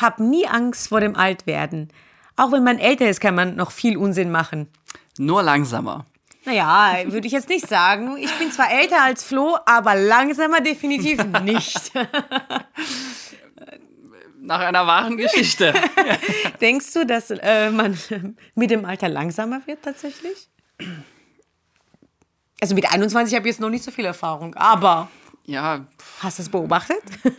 [0.00, 1.88] habe nie Angst vor dem Altwerden.
[2.36, 4.68] Auch wenn man älter ist, kann man noch viel Unsinn machen.
[5.18, 6.06] Nur langsamer.
[6.44, 8.16] Naja, würde ich jetzt nicht sagen.
[8.16, 11.92] Ich bin zwar älter als Flo, aber langsamer definitiv nicht.
[14.40, 15.74] Nach einer wahren Geschichte.
[16.60, 17.98] Denkst du, dass äh, man
[18.54, 20.48] mit dem Alter langsamer wird tatsächlich?
[22.60, 25.10] Also mit 21 habe ich jetzt noch nicht so viel Erfahrung, aber
[25.44, 25.86] Ja,
[26.20, 27.02] hast du es beobachtet?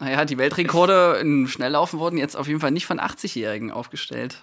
[0.00, 4.42] naja, die Weltrekorde im Schnelllaufen wurden jetzt auf jeden Fall nicht von 80-Jährigen aufgestellt.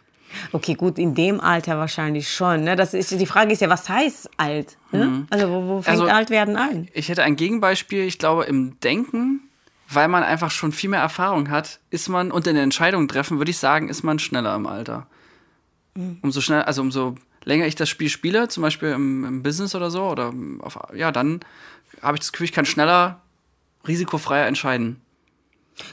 [0.51, 2.63] Okay, gut, in dem Alter wahrscheinlich schon.
[2.63, 2.75] Ne?
[2.75, 4.77] Das ist, die Frage ist ja, was heißt alt?
[4.91, 5.25] Ne?
[5.31, 6.87] Also wo, wo fängt Also- alt werden an?
[6.93, 9.41] Ich hätte ein Gegenbeispiel, ich glaube, im Denken,
[9.89, 13.39] weil man einfach schon viel mehr Erfahrung hat, ist man und in den Entscheidungen treffen,
[13.39, 15.07] würde ich sagen, ist man schneller im Alter.
[16.21, 19.89] Umso schneller, also umso länger ich das Spiel spiele, zum Beispiel im, im Business oder
[19.89, 21.39] so, oder auf, ja, dann
[22.03, 23.19] habe ich das Gefühl, ich kann schneller,
[23.87, 25.01] risikofreier entscheiden.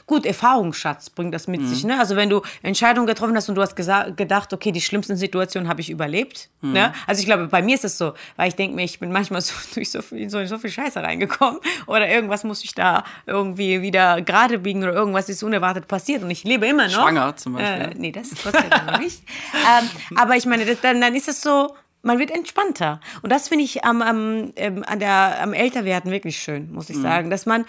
[0.05, 1.83] Gut, Erfahrungsschatz bringt das mit sich.
[1.83, 1.99] Ne?
[1.99, 5.81] Also wenn du Entscheidungen getroffen hast und du hast gedacht, okay, die schlimmsten Situationen habe
[5.81, 6.49] ich überlebt.
[6.61, 6.93] Ne?
[7.05, 9.41] Also ich glaube, bei mir ist es so, weil ich denke mir, ich bin manchmal
[9.41, 13.81] so durch so viel, so, so viel Scheiße reingekommen oder irgendwas muss ich da irgendwie
[13.81, 16.93] wieder gerade biegen oder irgendwas ist unerwartet passiert und ich lebe immer noch.
[16.93, 17.91] Schwanger zum Beispiel.
[17.91, 19.21] Äh, nee, das Gott sei Dank nicht.
[19.53, 22.99] ähm, aber ich meine, das, dann, dann ist es so, man wird entspannter.
[23.21, 26.97] Und das finde ich am, am, ähm, an der, am Älterwerden wirklich schön, muss ich
[26.97, 27.01] Mhm.
[27.01, 27.65] sagen, dass man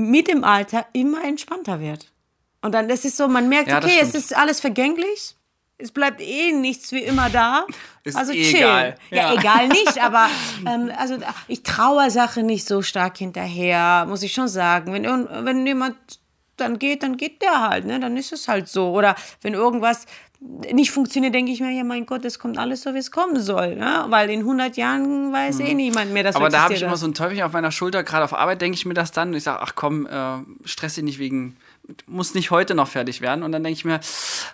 [0.00, 2.06] mit dem Alter immer entspannter wird.
[2.62, 4.24] Und dann ist so, man merkt, Ja, okay, es stimmt.
[4.24, 5.36] ist alles vergänglich.
[5.78, 7.64] Es bleibt eh nichts wie immer da.
[8.04, 8.58] Ist also eh chill.
[8.60, 8.94] egal.
[9.10, 9.40] Ja, Ja.
[9.40, 10.28] egal nicht, aber
[10.66, 11.16] ähm, also
[11.48, 14.92] ich traue Sachen nicht so stark hinterher, muss ich schon sagen.
[14.92, 15.04] Wenn,
[15.46, 15.96] wenn jemand
[16.58, 17.98] dann geht, dann geht der halt, ne?
[17.98, 18.90] Dann ist es halt so.
[18.90, 20.04] Oder wenn irgendwas
[20.40, 23.38] nicht funktioniert, denke ich mir, ja mein Gott, es kommt alles so, wie es kommen
[23.40, 23.76] soll.
[23.76, 24.06] Ne?
[24.08, 26.40] Weil in 100 Jahren weiß eh niemand mehr, dass Mhm.
[26.40, 28.76] Aber da habe ich immer so ein Teufelchen auf meiner Schulter, gerade auf Arbeit denke
[28.76, 31.56] ich mir das dann und ich sage, ach komm, äh, stress dich nicht wegen,
[32.06, 33.42] muss nicht heute noch fertig werden.
[33.42, 34.00] Und dann denke ich mir,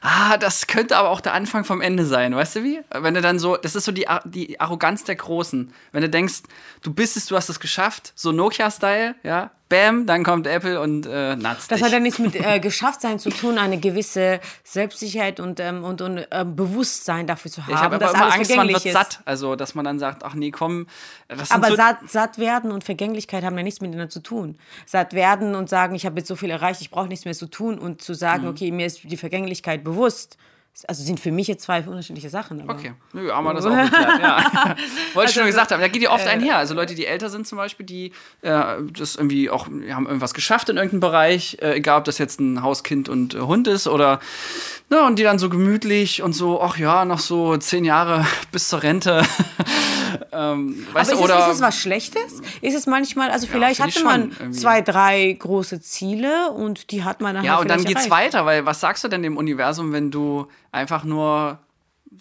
[0.00, 2.80] ah, das könnte aber auch der Anfang vom Ende sein, weißt du wie?
[2.90, 5.72] Wenn du dann so, das ist so die, die Arroganz der Großen.
[5.92, 6.42] Wenn du denkst,
[6.82, 11.06] du bist es, du hast es geschafft, so Nokia-Style, ja, bam, dann kommt Apple und
[11.06, 11.84] äh, natzt Das dich.
[11.86, 16.18] hat ja nichts mit äh, Geschafftsein zu tun, eine gewisse Selbstsicherheit und, ähm, und, und
[16.18, 18.92] äh, Bewusstsein dafür zu haben, ich habe aber dass immer Angst, man wird ist.
[18.92, 19.20] satt.
[19.24, 20.86] Also, dass man dann sagt, ach nee, komm,
[21.50, 24.56] Aber so, satt, satt werden und Vergänglichkeit haben ja nichts miteinander zu tun.
[24.86, 27.46] Satt werden und sagen, ich habe jetzt so viel erreicht, ich brauche nichts mehr zu
[27.46, 28.50] tun und zu sagen, Mhm.
[28.50, 30.36] okay, mir ist die Vergänglichkeit bewusst.
[30.88, 32.60] Also sind für mich jetzt zwei unterschiedliche Sachen.
[32.60, 34.36] Aber Okay, Nö, haben wir das auch geklärt, ja.
[35.14, 35.80] Wollte ich schon Also, gesagt haben.
[35.80, 36.58] Da geht ja oft einher.
[36.58, 40.68] Also Leute, die älter sind zum Beispiel, die äh, das irgendwie auch, haben irgendwas geschafft
[40.68, 43.88] in irgendeinem Bereich, äh, egal ob das jetzt ein Haus, Kind und äh, Hund ist
[43.88, 44.20] oder,
[44.90, 48.68] na, und die dann so gemütlich und so, ach ja, noch so zehn Jahre bis
[48.68, 49.22] zur Rente.
[50.32, 52.40] ähm, weißt Aber du, ist, oder es, ist es was Schlechtes?
[52.60, 54.58] Ist es manchmal, also vielleicht ich hatte man irgendwie.
[54.58, 58.34] zwei, drei große Ziele und die hat man dann Ja, halt und dann geht's erreicht.
[58.34, 61.58] weiter, weil was sagst du denn dem Universum, wenn du einfach nur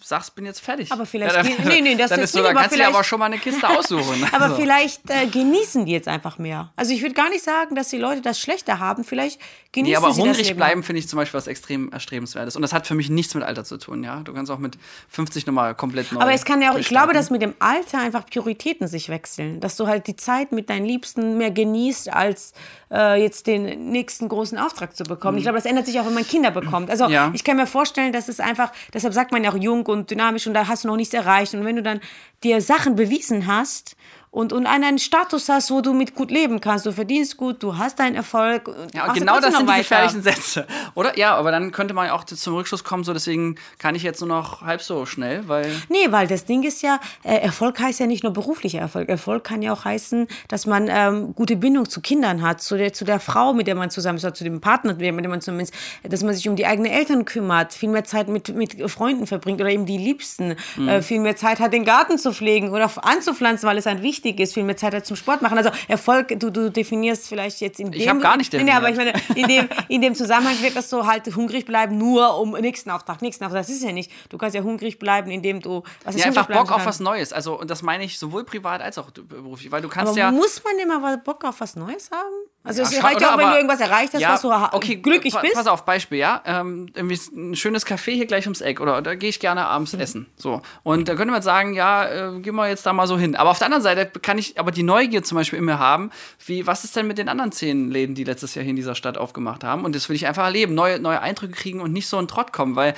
[0.02, 0.90] sagst, bin jetzt fertig?
[0.92, 3.04] Aber vielleicht ja, dann, nee, nee, das dann ist so, aber kannst du dir aber
[3.04, 4.24] schon mal eine Kiste aussuchen.
[4.32, 4.56] Aber Also.
[4.56, 6.72] vielleicht äh, genießen die jetzt einfach mehr.
[6.76, 9.04] Also ich würde gar nicht sagen, dass die Leute das schlechter haben.
[9.04, 9.40] Vielleicht
[9.72, 12.56] genießen Nee, aber sie hungrig bleiben finde ich zum Beispiel was extrem erstrebenswertes.
[12.56, 14.20] Und das hat für mich nichts mit Alter zu tun, ja.
[14.20, 14.76] Du kannst auch mit
[15.08, 17.98] 50 nochmal komplett neu Aber es kann ja auch, ich glaube, dass mit dem Alter
[18.00, 19.60] einfach Prioritäten sich wechseln.
[19.60, 22.52] Dass du halt die Zeit mit deinen Liebsten mehr genießt, als
[22.90, 25.38] äh, jetzt den nächsten großen Auftrag zu bekommen.
[25.38, 26.90] Ich glaube, das ändert sich auch, wenn man Kinder bekommt.
[26.90, 27.12] Also Mhm.
[27.12, 27.30] Ja.
[27.34, 30.46] ich kann mir vorstellen, dass es einfach, deshalb sagt man ja auch jung und dynamisch
[30.46, 31.54] und da hast du noch nichts erreicht.
[31.54, 32.00] Und wenn du dann
[32.42, 33.96] dir Sachen bewiesen hast
[34.36, 37.78] und, und einen Status hast, wo du mit gut leben kannst, du verdienst gut, du
[37.78, 38.68] hast deinen Erfolg.
[38.92, 39.78] Ja, genau das sind die weiter.
[39.78, 40.66] gefährlichen Sätze.
[40.94, 41.16] Oder?
[41.16, 44.20] Ja, aber dann könnte man ja auch zum Rückschluss kommen, so deswegen kann ich jetzt
[44.20, 45.72] nur noch halb so schnell, weil.
[45.88, 49.08] Nee, weil das Ding ist ja, äh, Erfolg heißt ja nicht nur beruflicher Erfolg.
[49.08, 52.92] Erfolg kann ja auch heißen, dass man ähm, gute Bindung zu Kindern hat, zu der,
[52.92, 55.40] zu der Frau, mit der man zusammen ist, oder zu dem Partner, mit dem man
[55.40, 58.90] zusammen ist, dass man sich um die eigenen Eltern kümmert, viel mehr Zeit mit, mit
[58.90, 60.88] Freunden verbringt oder eben die Liebsten, Mhm.
[60.88, 64.40] äh, viel mehr Zeit hat, den Garten zu pflegen oder anzupflanzen, weil es halt wichtig
[64.40, 65.56] ist, viel mehr Zeit hat zum Sport machen.
[65.56, 68.00] Also Erfolg, du, du definierst vielleicht jetzt in dem...
[68.00, 69.22] Ich hab gar nicht nee, nee, aber ich definiert.
[69.28, 72.90] meine, in dem, in dem Zusammenhang wird das so halt hungrig bleiben, nur um nächsten
[72.90, 73.60] Auftrag, nächsten Auftrag.
[73.60, 74.10] Das ist ja nicht.
[74.28, 75.82] Du kannst ja hungrig bleiben, indem du.
[76.04, 77.32] Was ist Ja, einfach Bock auf was Neues.
[77.32, 79.70] Also, und das meine ich sowohl privat als auch beruflich.
[79.70, 80.30] Weil du kannst Aber ja.
[80.30, 82.34] muss man immer Bock auf was Neues haben?
[82.66, 84.52] Also Ja, es reicht ja auch, wenn Aber- du irgendwas erreicht hast, ja, was du
[84.72, 85.54] okay, glücklich pa bist.
[85.54, 86.42] Pass auf, Beispiel, ja.
[86.44, 88.80] Ähm, irgendwie ein schönes Café hier gleich ums Eck.
[88.80, 90.00] Oder da gehe ich gerne abends Mhm.
[90.00, 90.26] essen.
[90.36, 90.60] So.
[90.82, 92.04] Und da könnte man sagen, ja,
[92.34, 93.36] äh, gehen wir jetzt da mal so hin.
[93.36, 96.10] Aber auf der anderen Seite kann ich aber die Neugier zum Beispiel immer haben,
[96.44, 98.94] wie, was ist denn mit den anderen zehn Läden, die letztes Jahr hier in dieser
[98.94, 99.84] Stadt aufgemacht haben?
[99.84, 102.52] Und das will ich einfach erleben, neue, neue Eindrücke kriegen und nicht so ein Trott
[102.52, 102.94] kommen, weil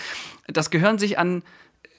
[0.47, 1.43] das Gehirn sich an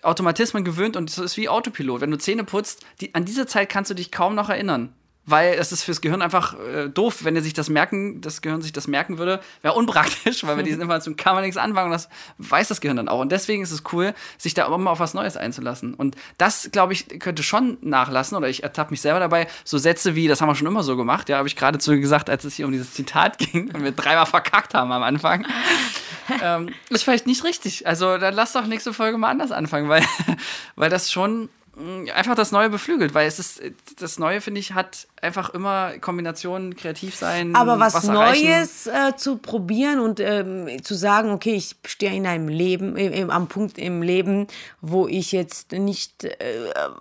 [0.01, 2.01] Automatismen gewöhnt und das ist wie Autopilot.
[2.01, 4.94] Wenn du Zähne putzt, die, an diese Zeit kannst du dich kaum noch erinnern.
[5.30, 8.62] Weil es ist fürs Gehirn einfach äh, doof, wenn er sich das merken, das Gehirn
[8.62, 11.94] sich das merken würde, wäre unpraktisch, weil mit diesen Informationen kann man nichts anfangen und
[11.94, 13.20] das weiß das Gehirn dann auch.
[13.20, 15.94] Und deswegen ist es cool, sich da immer auf was Neues einzulassen.
[15.94, 20.16] Und das, glaube ich, könnte schon nachlassen, oder ich ertappe mich selber dabei, so Sätze
[20.16, 22.56] wie, das haben wir schon immer so gemacht, ja, habe ich geradezu gesagt, als es
[22.56, 25.46] hier um dieses Zitat ging und wir dreimal verkackt haben am Anfang.
[26.44, 27.88] ähm, ist vielleicht nicht richtig.
[27.88, 30.04] Also dann lass doch nächste Folge mal anders anfangen, weil,
[30.75, 33.62] weil das schon mh, einfach das Neue beflügelt, weil es ist,
[33.98, 37.56] das Neue, finde ich, hat einfach immer Kombinationen, kreativ sein.
[37.56, 38.13] Aber was, erreichen.
[38.48, 43.25] Neues äh, zu probieren und ähm, zu sagen, okay, ich stehe in einem Leben, äh,
[43.30, 44.48] am Punkt im Leben,
[44.81, 46.36] wo ich jetzt nicht, äh,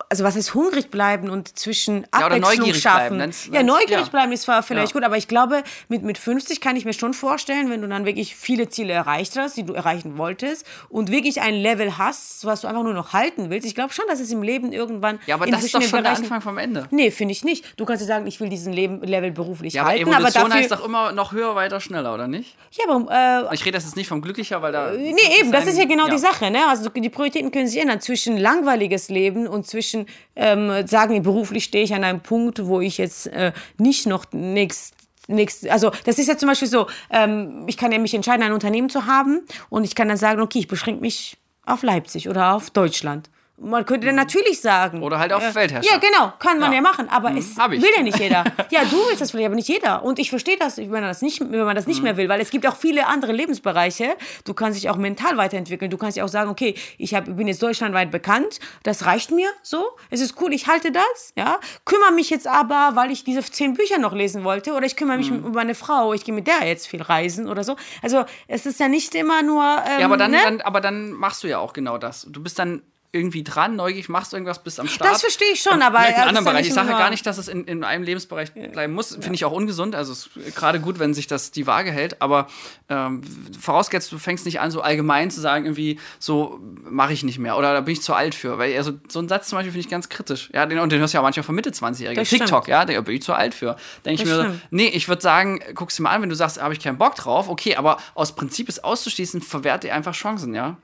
[0.09, 2.99] also was ist hungrig bleiben und zwischen Ja, oder Abwechslung neugierig schaffen.
[2.99, 4.11] bleiben, nenn's- ja, nenn's- neugierig ja.
[4.11, 5.01] bleiben ist zwar vielleicht Ja.
[5.01, 8.05] gut, aber ich glaube, mit, mit 50 kann ich mir schon vorstellen, wenn du dann
[8.05, 12.63] wirklich viele Ziele erreicht hast, die du erreichen wolltest und wirklich ein Level hast, was
[12.63, 13.67] du einfach nur noch halten willst.
[13.67, 16.11] Ich glaube schon, dass es im Leben irgendwann Ja, aber das ist doch schon der
[16.11, 16.87] Bereichen- Anfang vom Ende.
[16.91, 17.65] Nee, finde ich nicht.
[17.79, 20.49] Du kannst ja sagen, ich will diesen Leben, Level beruflich Ja, aber halten, Evolution aber
[20.49, 22.57] dafür, heißt doch immer noch höher, weiter, schneller, oder nicht?
[22.73, 24.91] ja, aber äh, Ich rede das jetzt nicht vom Glücklicher, weil da.
[24.91, 26.13] Nee, eben, das ist ja genau ja.
[26.13, 26.51] die Sache.
[26.51, 26.67] Ne?
[26.69, 31.85] Also die Prioritäten können sich ändern zwischen langweiliges Leben und zwischen ähm, sagen, beruflich stehe
[31.85, 34.95] ich an einem Punkt, wo ich jetzt äh, nicht noch nächst
[35.31, 38.53] Nächst, also das ist ja zum Beispiel so, ähm, ich kann ja mich entscheiden, ein
[38.53, 42.55] Unternehmen zu haben und ich kann dann sagen, okay, ich beschränke mich auf Leipzig oder
[42.55, 43.29] auf Deutschland.
[43.61, 44.99] Man könnte dann natürlich sagen.
[44.99, 45.03] Mhm.
[45.05, 45.93] Oder halt auf äh, Weltherrschaft.
[45.93, 46.77] Ja, genau, kann man Ja.
[46.77, 47.83] ja, machen, aber es hab ich.
[47.83, 48.45] will ja nicht jeder.
[48.71, 50.05] Ja, du willst das vielleicht, aber nicht jeder.
[50.05, 51.91] Und ich verstehe das, wenn man das nicht, wenn man das Mhm.
[51.91, 54.15] nicht mehr will, weil es gibt auch viele andere Lebensbereiche.
[54.45, 55.91] Du kannst dich auch mental weiterentwickeln.
[55.91, 59.49] Du kannst ja auch sagen, okay, ich hab, bin jetzt deutschlandweit bekannt, das reicht mir
[59.63, 59.85] so.
[60.11, 61.59] Es ist cool, ich halte das, ja.
[61.85, 65.17] Kümmere mich jetzt aber, weil ich diese zehn Bücher noch lesen wollte, oder ich kümmere
[65.17, 65.45] mich Mhm.
[65.47, 67.77] um meine Frau, ich gehe mit der jetzt viel reisen oder so.
[68.03, 69.65] Also es ist ja nicht immer nur.
[69.65, 70.39] Ähm, Ja, aber dann, ne?
[70.45, 72.27] dann, aber dann machst du ja auch genau das.
[72.31, 75.11] Du bist dann irgendwie dran, neugierig, machst irgendwas, bist am Start.
[75.11, 76.67] Das verstehe ich schon, aber, ja, in das anderen ja Bereich.
[76.67, 79.15] Ich sage ja gar nicht, dass es in, in einem Lebensbereich bleiben muss.
[79.15, 79.95] Finde ich auch ungesund.
[79.95, 82.21] Also es ist gerade gut, wenn sich das die Waage hält.
[82.21, 82.49] Aber
[82.91, 83.23] ähm,
[83.59, 87.57] vorausgesetzt, du fängst nicht an, so allgemein zu sagen, irgendwie so mache ich nicht mehr
[87.57, 88.59] oder da bin ich zu alt für.
[88.59, 90.51] Weil also, so einen Satz zum Beispiel finde ich ganz kritisch.
[90.53, 92.21] Ja, den, und den hörst du ja auch manchmal von Mitte 20-Jährigen.
[92.21, 92.43] Das stimmt.
[92.43, 93.77] TikTok, ja, da bin ich zu alt für.
[94.05, 94.67] Denke ich Das mir so, stimmt.
[94.71, 97.15] nee, ich würde sagen, guck's dir mal an, wenn du sagst, habe ich keinen Bock
[97.15, 100.77] drauf, okay, aber aus Prinzip ist auszuschließen, verwehrt dir einfach Chancen, ja.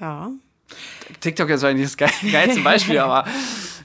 [0.00, 0.30] Ja.
[1.20, 3.26] TikTok ist eigentlich das geil- geilste Beispiel, aber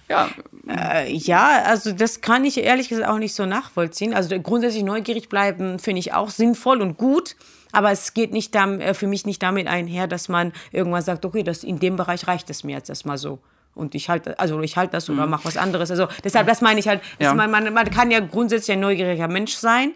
[0.10, 0.30] ja,
[0.68, 4.14] Äh, ja, also das kann ich ehrlich gesagt auch nicht so nachvollziehen.
[4.16, 7.36] Also grundsätzlich neugierig bleiben finde ich auch sinnvoll und gut.
[7.72, 11.44] Aber es geht nicht äh, für mich nicht damit einher, dass man irgendwann sagt, okay,
[11.44, 13.40] das, in dem Bereich reicht es mir jetzt erstmal so.
[13.76, 15.92] Und ich halte, also ich halte das oder mache was anderes.
[15.92, 17.24] Also deshalb, das meine ich halt, Mhm.
[17.26, 17.34] Ja.
[17.36, 19.92] man, man, man kann ja grundsätzlich ein neugieriger Mensch sein.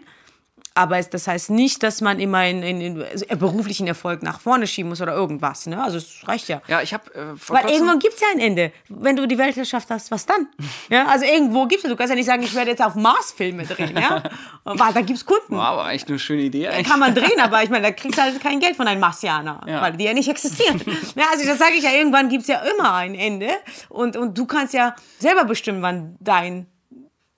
[0.74, 4.40] Aber es, das heißt nicht, dass man immer in, in, in also beruflichen Erfolg nach
[4.40, 5.66] vorne schieben muss oder irgendwas.
[5.66, 5.82] Ne?
[5.82, 6.62] Also es reicht ja.
[6.68, 8.70] ja, ich habe äh, Weil irgendwann gibt es ja ein Ende.
[8.88, 10.46] Wenn du die Weltherrschaft hast, was dann?
[10.88, 13.32] Ja, also irgendwo gibt es Du kannst ja nicht sagen, ich werde jetzt auf Mars
[13.32, 13.96] Filme drehen.
[13.96, 14.22] Ja?
[14.64, 15.56] Aber da gibt es Kunden.
[15.56, 16.68] Wow, aber echt eine schöne Idee.
[16.68, 16.86] eigentlich.
[16.86, 19.60] Kann man drehen, aber ich meine, da kriegst du halt kein Geld von einem Marsianer,
[19.66, 19.82] Ja.
[19.82, 20.80] weil die ja nicht existieren.
[21.16, 23.48] ja, also das sage ich ja, irgendwann gibt es ja immer ein Ende.
[23.88, 26.66] Und, und du kannst ja selber bestimmen, wann dein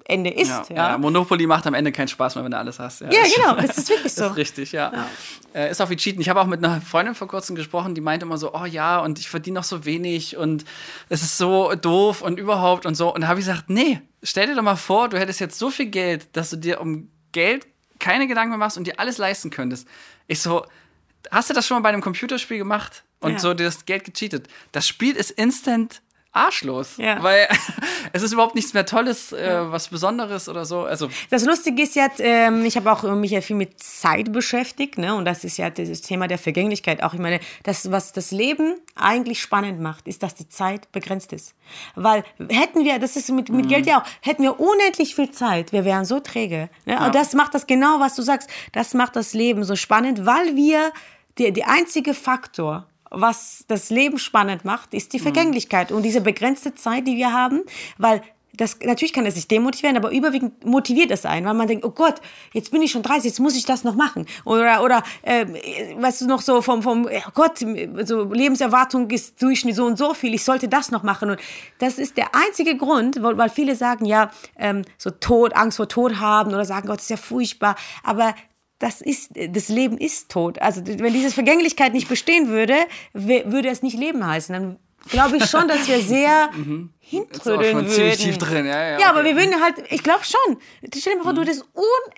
[0.04, 0.48] Ende ist.
[0.48, 0.98] Ja, Ja, ja.
[0.98, 3.00] Monopoly macht am Ende keinen Spaß mehr, wenn du alles hast.
[3.00, 4.22] Ja, Ja, genau, das ist wirklich so.
[4.22, 5.06] Das ist richtig, ja.
[5.54, 6.20] Äh, ist auch wie Cheaten.
[6.20, 8.98] Ich habe auch mit einer Freundin vor kurzem gesprochen, die meinte immer so, oh ja,
[9.00, 10.64] und ich verdiene noch so wenig und
[11.08, 13.14] es ist so doof und überhaupt und so.
[13.14, 15.70] Und da habe ich gesagt, nee, stell dir doch mal vor, du hättest jetzt so
[15.70, 17.66] viel Geld, dass du dir um Geld
[17.98, 19.86] keine Gedanken mehr machst und dir alles leisten könntest.
[20.26, 20.66] Ich so,
[21.30, 24.48] hast du das schon mal bei einem Computerspiel gemacht und so dir das Geld gecheatet?
[24.72, 27.22] Das Spiel ist instant arschlos, Ja.
[27.22, 27.46] weil
[28.12, 30.84] es ist überhaupt nichts mehr Tolles, äh, was Besonderes oder so.
[30.84, 34.32] Also Das Lustige ist ja, ähm, ich habe auch äh, mich ja viel mit Zeit
[34.32, 35.14] beschäftigt, ne?
[35.14, 37.12] Und das ist ja das Thema der Vergänglichkeit auch.
[37.14, 41.54] Ich meine, das, was das Leben eigentlich spannend macht, ist, dass die Zeit begrenzt ist.
[41.94, 45.72] Weil hätten wir, das ist mit, mit Geld ja auch, hätten wir unendlich viel Zeit,
[45.72, 46.70] wir wären so träge.
[46.86, 46.98] Ne?
[47.04, 50.56] Und das macht das genau, was du sagst, das macht das Leben so spannend, weil
[50.56, 50.92] wir,
[51.38, 56.74] der, der einzige Faktor, was das Leben spannend macht, ist die Vergänglichkeit und diese begrenzte
[56.74, 57.62] Zeit, die wir haben,
[57.98, 58.22] weil
[58.54, 61.90] das, natürlich kann es sich demotivieren, aber überwiegend motiviert es einen, weil man denkt, oh
[61.90, 62.16] Gott,
[62.52, 64.26] jetzt bin ich schon 30, jetzt muss ich das noch machen.
[64.44, 65.46] Oder, oder äh,
[65.96, 67.58] weißt du, noch so vom, vom oh Gott,
[68.04, 71.30] so Lebenserwartung ist Durchschnitt so und so viel, ich sollte das noch machen.
[71.30, 71.40] Und
[71.78, 75.88] das ist der einzige Grund, weil, weil viele sagen, ja, ähm, so Tod, Angst vor
[75.88, 77.76] Tod haben oder sagen, Gott, ist ja furchtbar.
[78.04, 78.34] Aber
[78.82, 80.60] das ist, das Leben ist tot.
[80.60, 82.74] Also wenn diese Vergänglichkeit nicht bestehen würde,
[83.12, 84.52] würde es nicht Leben heißen.
[84.52, 84.76] Dann
[85.08, 86.50] glaube ich schon, dass wir sehr
[87.04, 87.88] hintrödeln würden.
[87.90, 89.28] ziemlich tief drin, ja, ja, Ja, aber okay.
[89.30, 90.56] Wir würden halt, ich glaube schon.
[90.96, 91.62] Stell dir mal vor, du das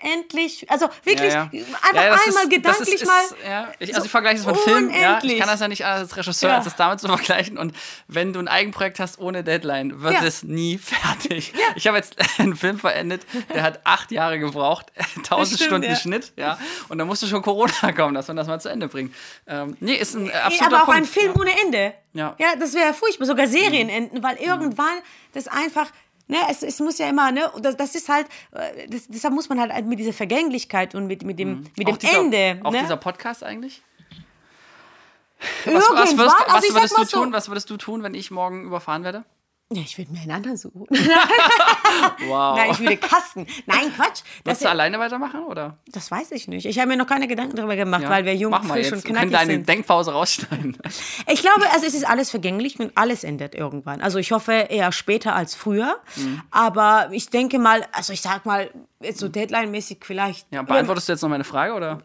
[0.03, 1.63] unendlich, also wirklich Ja, ja.
[1.81, 3.23] einfach das einmal ist- gedanklich das ist, mal.
[3.49, 4.89] Ja, ich, also so ich vergleiche es mit Film.
[4.91, 7.57] Ja, ich kann das ja nicht als Regisseur, als das damit zu vergleichen.
[7.57, 7.73] Und
[8.07, 11.53] wenn du ein Eigenprojekt hast ohne Deadline, wird es nie fertig.
[11.75, 13.23] Ich habe jetzt einen Film verendet,
[13.53, 14.91] der hat acht Jahre gebraucht,
[15.27, 15.95] tausend stimmt, Stunden.
[15.95, 16.31] Schnitt.
[16.37, 16.57] Ja,
[16.89, 19.13] und da musste schon Corona kommen, dass man das mal zu Ende bringt.
[19.47, 20.99] Ähm, nee, ist ein äh, absoluter aber auch Punkt.
[21.01, 21.93] ein Film ohne Ende.
[22.13, 22.33] Ja.
[22.39, 23.25] Ja, das wäre furchtbar.
[23.25, 24.74] Sogar Serien enden, weil irgendwann
[25.33, 25.91] das einfach.
[26.27, 29.47] Ne, es, es muss ja immer, ne, das, das ist halt, äh, das, deshalb muss
[29.47, 32.59] man halt mit dieser Vergänglichkeit und mit, mit dem, mit dem auch dieser, Ende.
[32.63, 32.79] Auch ne?
[32.81, 33.83] dieser Podcast eigentlich?
[35.65, 37.33] Was, was, Irgendwann, würdest, also was würdest mal du so- tun?
[37.33, 39.23] Was würdest du tun, wenn ich morgen überfahren werde?
[39.73, 40.85] Ja, ich würde mir einen anderen suchen.
[42.27, 42.57] Wow.
[42.57, 43.47] Nein, ich würde Kasten.
[43.65, 44.21] Nein, Quatsch.
[44.43, 45.77] Würdest du alleine weitermachen oder?
[45.87, 46.65] das weiß ich nicht.
[46.65, 48.09] Ich habe mir noch keine Gedanken darüber gemacht, Ja.
[48.09, 48.93] weil wir jung, Mach mal frisch jetzt.
[48.93, 49.69] und Wir können knackig deine sind.
[49.69, 50.77] Denkpause rausschneiden.
[51.31, 54.01] Ich glaube, also es ist alles vergänglich und alles endet irgendwann.
[54.01, 55.97] Also ich hoffe eher später als früher.
[56.15, 56.41] Mhm.
[56.51, 58.69] Aber ich denke mal, also ich sag mal,
[59.01, 60.51] jetzt so Deadline-mäßig vielleicht.
[60.51, 62.01] Ja, beantwortest du jetzt noch meine Frage oder?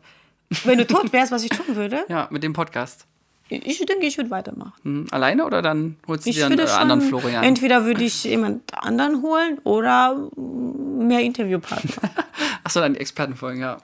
[0.64, 2.04] Wenn du tot wärst, was ich tun würde?
[2.08, 3.06] Ja, mit dem Podcast.
[3.50, 4.72] Ich denke, ich würde weitermachen.
[4.84, 7.42] Hm, alleine oder dann holst du Ich dir einen anderen Florian?
[7.42, 12.10] entweder würde ich jemand anderen holen oder mehr Interviewpartner.
[12.64, 13.78] Achso, dann die Expertenfolgen, ja.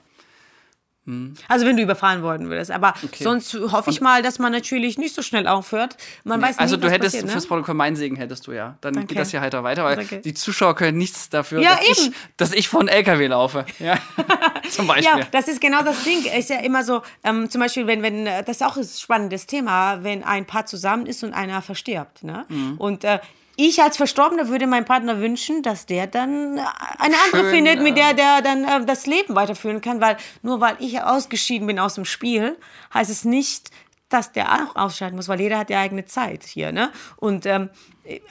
[1.49, 2.71] Also wenn du überfahren worden würdest.
[2.71, 5.97] Aber sonst hoffe ich mal, dass man natürlich nicht so schnell aufhört.
[6.25, 7.49] Man weiß also nie, du was hättest passiert, fürs ne?
[7.49, 8.77] Protokoll meinen Segen hättest du ja.
[8.81, 9.09] Dann Danke.
[9.09, 10.21] geht das hier heiter weiter, weil Danke.
[10.21, 13.65] die Zuschauer können nichts dafür, Ja, dass, ich, dass ich einen LKW laufe.
[13.79, 13.99] Ja.
[14.71, 15.21] Zum Beispiel.
[15.21, 16.25] Ja, das ist genau das Ding.
[16.25, 19.47] Ist ja immer so, ähm, zum Beispiel, wenn, wenn, äh, das ist auch ein spannendes
[19.47, 22.25] Thema, wenn ein Paar zusammen ist und einer verstirbt.
[22.25, 22.47] Ne?
[22.49, 22.79] Mhm.
[22.79, 23.21] Und äh,
[23.57, 26.59] ich als Verstorbener würde meinem Partner wünschen, dass der dann
[26.99, 30.61] eine andere Schön, findet, mit der der dann äh, das Leben weiterführen kann, weil nur
[30.61, 32.57] weil ich ausgeschieden bin aus dem Spiel,
[32.93, 33.71] heißt es nicht,
[34.09, 36.93] dass der auch ausscheiden muss, weil jeder hat ja eigene Zeit hier, ne?
[37.17, 37.71] Und ähm,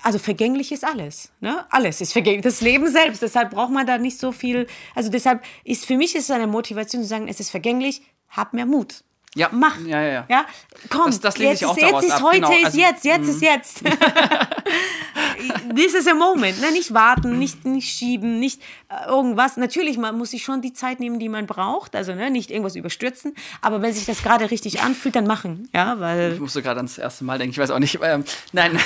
[0.04, 1.66] also vergänglich ist alles, ne?
[1.70, 3.22] Alles ist vergänglich, das Leben selbst.
[3.22, 4.68] Deshalb braucht man da nicht so viel.
[4.94, 8.54] Also deshalb ist für mich ist es eine Motivation zu sagen, es ist vergänglich, hab
[8.54, 9.05] mehr Mut.
[9.38, 9.78] Ja, Mach.
[9.86, 10.26] ja, ja, ja.
[10.30, 10.46] ja?
[10.90, 12.52] Komm, Das- das jetzt ist, jetzt ist ab, heute genau.
[12.52, 13.82] ist Also, jetzt, jetzt ist jetzt.
[15.76, 16.62] This is a moment.
[16.62, 16.72] Ne?
[16.72, 19.58] Nicht warten, nicht, nicht schieben, nicht äh, irgendwas.
[19.58, 21.96] Natürlich, man muss sich schon die Zeit nehmen, die man braucht.
[21.96, 22.32] Also ne?
[22.32, 23.36] nicht irgendwas überstürzen.
[23.62, 25.68] Aber wenn sich das gerade richtig anfühlt, dann machen.
[25.74, 28.00] Ja, weil Ich musste gerade ans erste Mal denken, ich weiß auch nicht.
[28.02, 28.24] Ähm,
[28.54, 28.80] nein.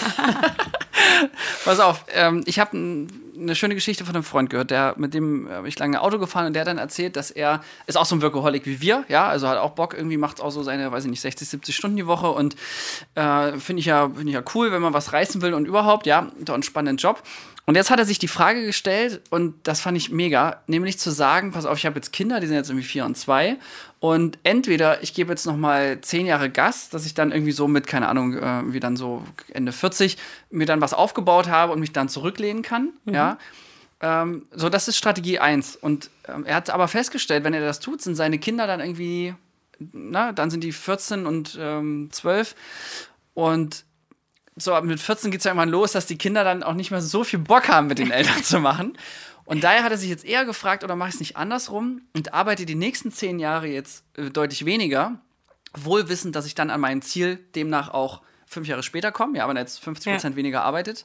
[1.66, 2.76] Pass auf, ähm, ich habe
[3.40, 6.48] eine schöne Geschichte von einem Freund gehört, der mit dem habe ich lange Auto gefahren
[6.48, 9.48] und der dann erzählt, dass er ist auch so ein Workaholic wie wir, ja, also
[9.48, 12.08] hat auch Bock, irgendwie macht auch so seine, weiß ich nicht, 60, 70 Stunden die
[12.08, 12.56] Woche und
[13.16, 16.06] äh, finde ich, ja, find ich ja cool, wenn man was reißen will und überhaupt,
[16.06, 17.24] ja, doch einen spannenden Job.
[17.70, 21.12] Und jetzt hat er sich die Frage gestellt, und das fand ich mega, nämlich zu
[21.12, 23.58] sagen, pass auf, ich habe jetzt Kinder, die sind jetzt irgendwie vier und zwei,
[24.00, 27.68] und entweder ich gebe jetzt noch mal zehn Jahre Gas, dass ich dann irgendwie so
[27.68, 30.18] mit, keine Ahnung, äh, wie dann so Ende 40,
[30.50, 33.38] mir dann was aufgebaut habe und mich dann zurücklehnen kann, ja.
[34.02, 35.76] Ähm, so, das ist Strategie 1.
[35.76, 39.36] Und ähm, er hat aber festgestellt, wenn er das tut, sind seine Kinder dann irgendwie,
[39.78, 42.56] na, dann sind die 14 und ähm, 12
[43.34, 43.84] und
[44.56, 47.02] so mit 14 geht es ja irgendwann los, dass die Kinder dann auch nicht mehr
[47.02, 48.98] so viel Bock haben, mit den Eltern zu machen.
[49.50, 52.36] Und daher hat er sich jetzt eher gefragt, oder mache ich es nicht andersrum und
[52.36, 55.20] arbeite die nächsten zehn Jahre jetzt äh, deutlich weniger,
[55.76, 59.46] wohl wissend, dass ich dann an mein Ziel demnach auch fünf Jahre später komme, ja,
[59.46, 61.04] aber jetzt 50 Prozent weniger arbeitet.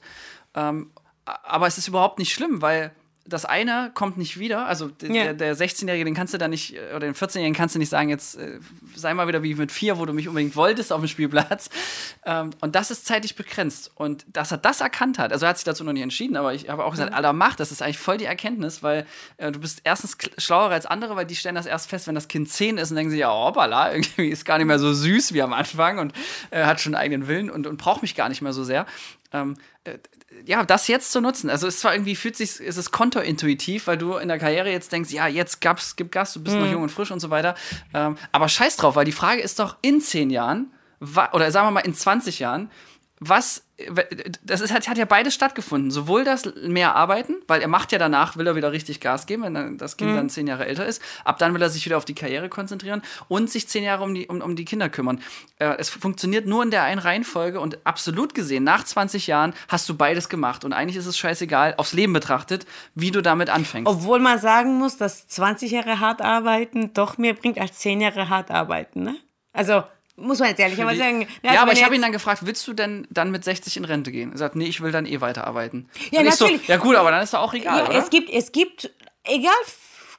[0.55, 0.91] Ähm,
[1.25, 2.95] aber es ist überhaupt nicht schlimm, weil
[3.27, 4.67] das eine kommt nicht wieder.
[4.67, 5.25] Also Ja.
[5.25, 7.89] der, der 16-Jährige, den kannst du da nicht, äh, oder den 14-Jährigen kannst du nicht
[7.89, 8.59] sagen, jetzt äh,
[8.95, 11.71] sei mal wieder wie mit vier, wo du mich unbedingt wolltest auf dem Spielplatz.
[12.27, 13.91] Ähm, und das ist zeitlich begrenzt.
[13.97, 16.55] Und dass er das erkannt hat, also er hat sich dazu noch nicht entschieden, aber
[16.55, 19.05] ich habe auch gesagt, aller Macht, das ist eigentlich voll die Erkenntnis, weil
[19.37, 22.27] äh, du bist erstens schlauer als andere, weil die stellen das erst fest, wenn das
[22.29, 25.35] Kind 10 ist und denken sich, ja, hoppala, irgendwie ist gar nicht mehr so süß
[25.35, 26.15] wie am Anfang und
[26.51, 28.87] äh, hat schon einen eigenen Willen und, und braucht mich gar nicht mehr so sehr.
[29.35, 29.99] Ähm, äh,
[30.47, 31.51] ja, das jetzt zu nutzen.
[31.51, 34.71] Also es ist zwar irgendwie fühlt sich, es ist kontointuitiv, weil du in der Karriere
[34.71, 37.31] jetzt denkst, ja, jetzt gab's, gib Gas, du bist noch jung und frisch und so
[37.31, 37.55] weiter.
[37.93, 40.73] Ähm, aber scheiß drauf, weil die Frage ist doch in zehn Jahren,
[41.33, 42.71] oder sagen wir mal in 20 Jahren,
[43.21, 43.65] was,
[44.45, 45.91] das ist, hat, hat ja beides stattgefunden.
[45.91, 49.45] Sowohl das mehr arbeiten, weil er macht ja danach, will er wieder richtig Gas geben,
[49.45, 51.01] wenn das Kind dann zehn Jahre älter ist.
[51.25, 54.15] Ab dann will er sich wieder auf die Karriere konzentrieren und sich zehn Jahre um
[54.15, 55.21] die, um, um die Kinder kümmern.
[55.59, 59.89] Äh, es funktioniert nur in der einen Reihenfolge und absolut gesehen, nach 20 Jahren hast
[59.89, 60.65] du beides gemacht.
[60.65, 63.91] Und eigentlich ist es scheißegal, aufs Leben betrachtet, wie du damit anfängst.
[63.91, 68.29] Obwohl man sagen muss, dass 20 Jahre hart arbeiten doch mehr bringt als 10 Jahre
[68.29, 69.05] hart arbeiten.
[69.05, 69.17] Ne?
[69.53, 69.85] Also
[70.17, 71.27] muss man jetzt ehrlich aber sagen.
[71.43, 73.85] ja, also aber ich habe ihn dann gefragt, willst du denn dann mit 60 in
[73.85, 74.33] Rente gehen?
[74.33, 75.89] Er sagt, nee, ich will dann eh weiterarbeiten.
[76.11, 76.69] Ja, Und ich so, natürlich.
[76.69, 77.99] ja gut, aber dann ist doch auch egal, Ja, oder?
[77.99, 78.91] es gibt, es gibt,
[79.25, 79.53] egal,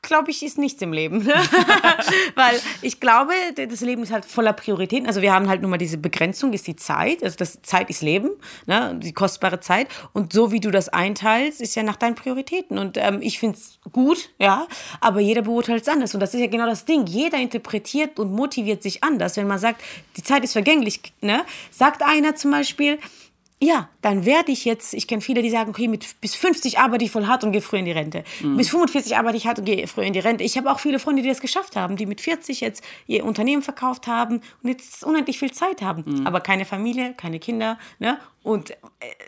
[0.05, 1.27] glaube ich, ist nichts im Leben.
[2.35, 5.07] Weil ich glaube, das Leben ist halt voller Prioritäten.
[5.07, 7.23] Also wir haben halt nur mal diese Begrenzung, ist die Zeit.
[7.23, 8.31] Also das Zeit ist Leben,
[8.65, 8.97] ne?
[9.01, 9.87] die kostbare Zeit.
[10.13, 12.77] Und so wie du das einteilst, ist ja nach deinen Prioritäten.
[12.77, 14.67] Und ähm, ich finde es gut, ja,
[15.01, 16.13] aber jeder beurteilt es anders.
[16.13, 17.05] Und das ist ja genau das Ding.
[17.07, 19.37] Jeder interpretiert und motiviert sich anders.
[19.37, 19.81] Wenn man sagt,
[20.17, 21.43] die Zeit ist vergänglich, ne?
[21.71, 22.99] sagt einer zum Beispiel,
[23.61, 27.05] ja, dann werde ich jetzt, ich kenne viele, die sagen, okay, mit bis 50 arbeite
[27.05, 28.25] ich voll hart und gehe früh in die Rente.
[28.41, 28.57] Mhm.
[28.57, 30.43] Bis 45 arbeite ich hart und gehe früh in die Rente.
[30.43, 33.61] Ich habe auch viele Freunde, die das geschafft haben, die mit 40 jetzt ihr Unternehmen
[33.61, 36.03] verkauft haben und jetzt unendlich viel Zeit haben.
[36.05, 36.27] Mhm.
[36.27, 37.79] Aber keine Familie, keine Kinder.
[37.97, 38.19] Ne?
[38.45, 38.75] Und äh,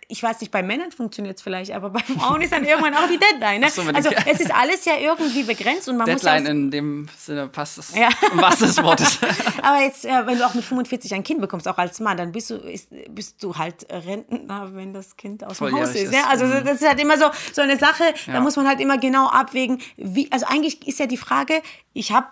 [0.10, 3.08] ich weiß nicht, bei Männern funktioniert es vielleicht, aber bei Frauen ist dann irgendwann auch
[3.08, 3.62] die Deadline.
[3.62, 3.70] Ne?
[3.72, 7.08] So, also es ist alles ja irgendwie begrenzt und man Deadline muss ja in dem
[7.18, 7.96] Sinne passt es.
[7.96, 8.10] Ja.
[8.34, 9.18] Was des Wortes.
[9.64, 12.32] aber jetzt, äh, wenn du auch mit 45 ein Kind bekommst, auch als Mann, dann
[12.32, 16.04] bist du, ist, bist du halt Rentner, wenn das Kind aus dem Haus ist.
[16.04, 16.14] ist.
[16.14, 16.28] Ja?
[16.30, 16.64] Also mhm.
[16.64, 18.34] das ist halt immer so, so eine Sache, ja.
[18.34, 21.62] da muss man halt immer genau abwägen, wie, also eigentlich ist ja die Frage,
[21.94, 22.28] ich habe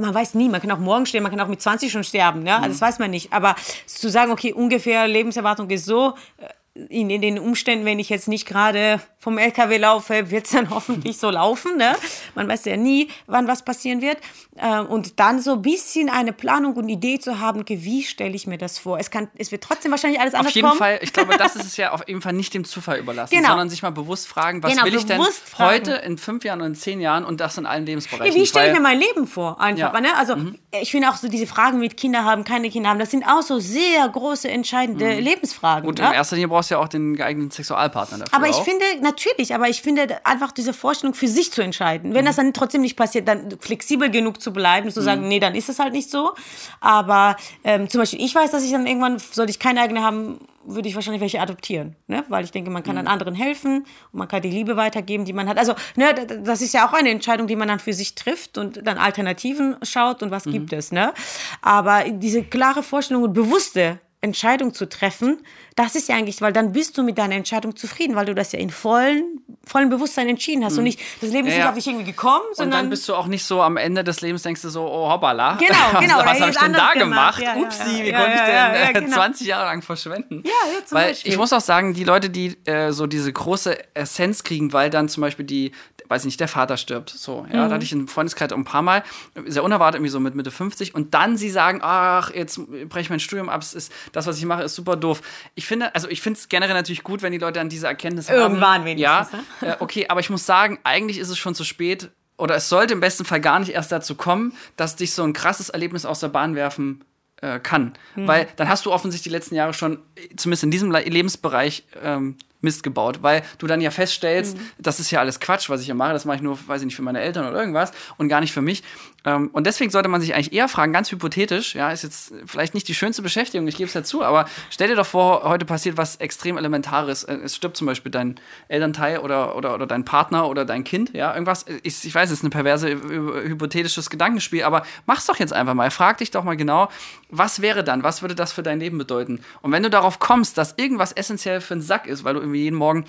[0.00, 2.42] man weiß nie, man kann auch morgen stehen, man kann auch mit 20 schon sterben,
[2.42, 2.56] ne?
[2.56, 3.32] also das weiß man nicht.
[3.32, 3.54] Aber
[3.86, 8.28] zu sagen, okay, ungefähr Lebenserwartung ist so, äh, in, in den Umständen, wenn ich jetzt
[8.28, 11.76] nicht gerade vom LKW laufe, wird es dann hoffentlich so laufen.
[11.76, 11.96] Ne?
[12.34, 14.18] Man weiß ja nie, wann was passieren wird.
[14.56, 18.46] Äh, und dann so ein bisschen eine Planung und Idee zu haben, wie stelle ich
[18.46, 18.98] mir das vor?
[18.98, 20.64] Es, kann, es wird trotzdem wahrscheinlich alles anders kommen.
[20.64, 20.78] Auf jeden kommen.
[20.78, 23.48] Fall, ich glaube, das ist es ja auf jeden Fall nicht dem Zufall überlassen, genau.
[23.48, 25.20] sondern sich mal bewusst fragen, was genau, will ich denn
[25.58, 28.34] heute in fünf Jahren und in zehn Jahren und das in allen Lebensbereichen?
[28.34, 29.60] Ja, wie stelle ich mir mein Leben vor?
[29.60, 30.00] Einfach, ja.
[30.00, 30.16] ne?
[30.16, 30.56] Also mhm.
[30.80, 33.42] ich finde auch so diese Fragen mit Kinder haben, keine Kinder haben, das sind auch
[33.42, 35.20] so sehr große, entscheidende mhm.
[35.20, 35.88] Lebensfragen.
[35.88, 36.14] In ne?
[36.14, 38.36] erster Linie brauchst ja auch den geeigneten Sexualpartner dafür.
[38.36, 38.64] Aber ich auch.
[38.64, 42.12] finde, natürlich, aber ich finde einfach diese Vorstellung für sich zu entscheiden.
[42.12, 42.26] Wenn mhm.
[42.26, 45.28] das dann trotzdem nicht passiert, dann flexibel genug zu bleiben, zu sagen, mhm.
[45.28, 46.32] nee, dann ist es halt nicht so.
[46.80, 50.38] Aber ähm, zum Beispiel, ich weiß, dass ich dann irgendwann, sollte ich keine eigene haben,
[50.62, 52.22] würde ich wahrscheinlich welche adoptieren, ne?
[52.28, 53.04] weil ich denke, man kann mhm.
[53.04, 55.56] dann anderen helfen und man kann die Liebe weitergeben, die man hat.
[55.56, 56.12] Also, ne,
[56.44, 59.76] das ist ja auch eine Entscheidung, die man dann für sich trifft und dann Alternativen
[59.82, 60.52] schaut und was mhm.
[60.52, 60.92] gibt es.
[60.92, 61.14] Ne?
[61.62, 65.38] Aber diese klare Vorstellung und bewusste Entscheidung zu treffen,
[65.76, 68.52] das ist ja eigentlich, weil dann bist du mit deiner Entscheidung zufrieden, weil du das
[68.52, 70.74] ja in vollen, vollen Bewusstsein entschieden hast.
[70.74, 70.78] Mhm.
[70.78, 72.80] Und nicht, das Leben ist ja, nicht auf dich irgendwie gekommen, sondern.
[72.80, 75.08] Und dann bist du auch nicht so am Ende des Lebens, denkst du so, oh
[75.08, 75.54] hoppala.
[75.54, 76.18] Genau, genau.
[76.18, 77.42] was, was habe ich denn da gemacht?
[77.42, 79.16] Ja, Upsi, ja, wie konnte ich denn äh, genau.
[79.16, 80.42] 20 Jahre lang verschwenden?
[80.44, 81.32] Ja, ja, zum weil Beispiel.
[81.32, 85.08] ich muss auch sagen, die Leute, die äh, so diese große Essenz kriegen, weil dann
[85.08, 85.72] zum Beispiel die,
[86.08, 87.08] weiß nicht, der Vater stirbt.
[87.08, 87.68] So, ja, mhm.
[87.68, 89.02] da hatte ich einen Freundeskreis ein paar Mal,
[89.46, 90.94] sehr unerwartet, irgendwie so mit Mitte 50.
[90.94, 94.44] Und dann sie sagen, ach, jetzt breche ich mein Studium ab, ist, das, was ich
[94.44, 95.22] mache, ist super doof.
[95.54, 98.28] Ich finde, also ich finde es generell natürlich gut, wenn die Leute dann diese Erkenntnis
[98.28, 98.52] Irgendwann haben.
[98.52, 99.46] Irgendwann wenigstens.
[99.60, 99.74] Ja, ne?
[99.74, 102.10] äh, okay, aber ich muss sagen, eigentlich ist es schon zu spät.
[102.36, 105.34] Oder es sollte im besten Fall gar nicht erst dazu kommen, dass dich so ein
[105.34, 107.04] krasses Erlebnis aus der Bahn werfen
[107.42, 107.92] äh, kann.
[108.14, 108.26] Hm.
[108.26, 109.98] Weil dann hast du offensichtlich die letzten Jahre schon,
[110.36, 114.62] zumindest in diesem Lebensbereich, ähm, Mist gebaut, weil du dann ja feststellst, mhm.
[114.78, 116.86] das ist ja alles Quatsch, was ich hier mache, das mache ich nur, weiß ich
[116.86, 118.82] nicht, für meine Eltern oder irgendwas und gar nicht für mich.
[119.24, 122.74] Ähm, und deswegen sollte man sich eigentlich eher fragen, ganz hypothetisch, ja, ist jetzt vielleicht
[122.74, 125.96] nicht die schönste Beschäftigung, ich gebe es dazu, aber stell dir doch vor, heute passiert
[125.96, 127.24] was extrem Elementares.
[127.24, 131.12] Äh, es stirbt zum Beispiel dein Elternteil oder, oder, oder dein Partner oder dein Kind,
[131.12, 131.66] ja, irgendwas.
[131.82, 135.90] Ich, ich weiß, es ist ein perverse, hypothetisches Gedankenspiel, aber mach's doch jetzt einfach mal.
[135.90, 136.88] Frag dich doch mal genau,
[137.28, 139.40] was wäre dann, was würde das für dein Leben bedeuten?
[139.62, 142.64] Und wenn du darauf kommst, dass irgendwas essentiell für einen Sack ist, weil du irgendwie
[142.64, 143.04] jeden Morgen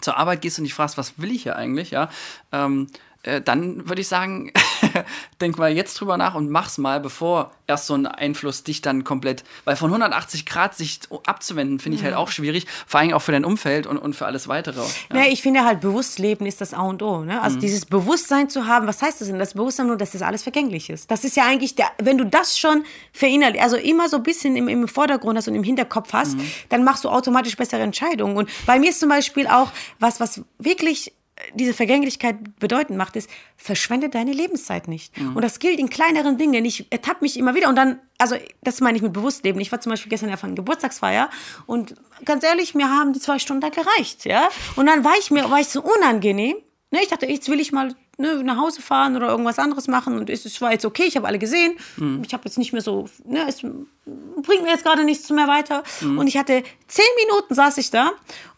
[0.00, 2.08] zur Arbeit gehst und dich fragst, was will ich hier eigentlich, ja,
[2.52, 2.88] ähm,
[3.22, 4.52] äh, dann würde ich sagen,
[5.40, 9.04] denk mal jetzt drüber nach und mach's mal, bevor erst so ein Einfluss dich dann
[9.04, 13.22] komplett, weil von 180 Grad sich abzuwenden, finde ich halt auch schwierig, vor allem auch
[13.22, 14.80] für dein Umfeld und, und für alles weitere.
[15.12, 15.16] Ja.
[15.16, 17.24] ja ich finde halt, bewusst leben ist das A und O.
[17.24, 17.40] Ne?
[17.40, 17.60] Also mhm.
[17.60, 19.38] dieses Bewusstsein zu haben, was heißt das denn?
[19.38, 21.10] Das Bewusstsein nur, dass das alles vergänglich ist.
[21.10, 24.56] Das ist ja eigentlich, der, wenn du das schon verinnerlichst, also immer so ein bisschen
[24.56, 26.50] im, im Vordergrund hast und im Hinterkopf hast, mhm.
[26.68, 28.36] dann machst du automatisch bessere Entscheidungen.
[28.36, 31.12] Und bei mir ist zum Beispiel auch was, was wirklich
[31.54, 35.16] diese Vergänglichkeit bedeutend macht, ist, verschwende deine Lebenszeit nicht.
[35.18, 35.36] Mhm.
[35.36, 36.64] Und das gilt in kleineren Dingen.
[36.64, 39.60] Ich ertappe mich immer wieder und dann, also das meine ich mit Bewusstleben.
[39.60, 41.30] Ich war zum Beispiel gestern ja von Geburtstagsfeier
[41.66, 44.48] und ganz ehrlich, mir haben die zwei Stunden da gereicht, ja.
[44.76, 46.56] Und dann war ich mir, war ich so unangenehm.
[46.92, 50.18] Ne, ich dachte, jetzt will ich mal ne, nach Hause fahren oder irgendwas anderes machen
[50.18, 51.76] und es, es war jetzt okay, ich habe alle gesehen.
[51.96, 52.22] Mhm.
[52.24, 55.82] Ich habe jetzt nicht mehr so, ne, es bringt mir jetzt gerade nichts mehr weiter.
[56.00, 56.18] Mhm.
[56.18, 58.08] Und ich hatte zehn Minuten saß ich da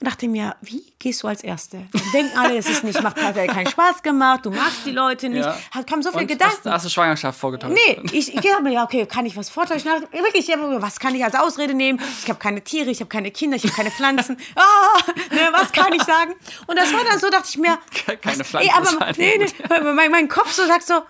[0.01, 1.87] und dachte mir, wie gehst du als Erste?
[1.93, 5.29] Dann denken alle, es ist nicht, macht ja keinen Spaß gemacht, du magst die Leute
[5.29, 5.45] nicht.
[5.45, 5.57] Ja.
[5.71, 6.57] Hat, kamen so viele Gedanken.
[6.65, 7.75] Hast, hast, du Schwangerschaft vorgetragen?
[7.75, 9.91] Nee, ich, ich dachte mir, ja, okay, kann ich was vortäuschen?
[10.13, 12.01] Wirklich, was kann ich als Ausrede nehmen?
[12.23, 14.37] Ich habe keine Tiere, ich habe keine Kinder, ich habe keine Pflanzen.
[14.57, 16.35] Oh, ne, was kann ich sagen?
[16.67, 18.71] Und das war dann so, dachte ich mir, keine Pflanzen.
[18.71, 19.47] Ey, aber, nee, nee,
[19.95, 21.03] mein, mein Kopf so sagt so,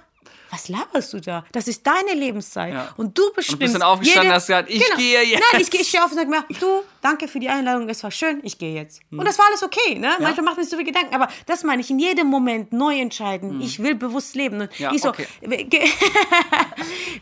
[0.51, 1.47] was laberst du da?
[1.53, 2.75] Das ist deine Lebenszeit.
[2.75, 2.93] Ja.
[2.99, 3.53] Und du bestimmst.
[3.55, 5.43] Und du bist dann aufgestanden und hast gesagt, ich gehe jetzt.
[5.51, 8.03] Nein, ich, gehe- ich stehe auf und sage mir, du, danke für die Einladung, es
[8.05, 9.01] war schön, ich gehe jetzt.
[9.11, 9.19] Hm.
[9.21, 9.95] Und das war alles okay.
[9.99, 10.11] Ne?
[10.21, 12.99] Manchmal macht man sich so viel Gedanken, aber das meine ich, in jedem Moment neu
[13.01, 13.63] entscheiden.
[13.63, 14.61] Ich will bewusst leben.
[14.61, 14.85] Und Hm.
[14.85, 15.27] Ja, ich so, okay.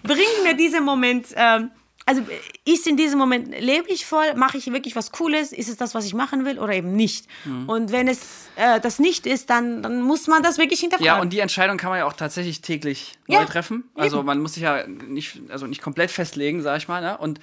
[0.02, 1.26] bring mir diesen Moment.
[1.37, 1.70] Ähm,
[2.11, 2.23] also
[2.64, 5.94] ist in diesem Moment, lebe ich voll, mache ich wirklich was Cooles, ist es das,
[5.94, 7.27] was ich machen will oder eben nicht?
[7.44, 7.68] Hm.
[7.68, 11.07] Und wenn es äh, das nicht ist, dann, dann muss man das wirklich hinterfragen.
[11.07, 13.85] Ja, und die Entscheidung kann man ja auch tatsächlich täglich Ja, neu treffen.
[13.94, 17.01] Also man muss sich ja nicht, also nicht komplett festlegen, sag ich mal.
[17.01, 17.16] Ne?
[17.16, 17.38] Und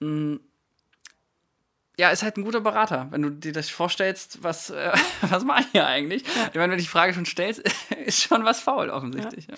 [0.00, 0.38] mh,
[1.96, 5.60] ja, ist halt ein guter Berater, wenn du dir das vorstellst, was, äh, was mache
[5.60, 6.22] ich hier eigentlich?
[6.24, 7.62] Ich meine, wenn du die Frage schon stellst,
[8.04, 9.46] ist schon was faul offensichtlich.
[9.46, 9.54] Ja.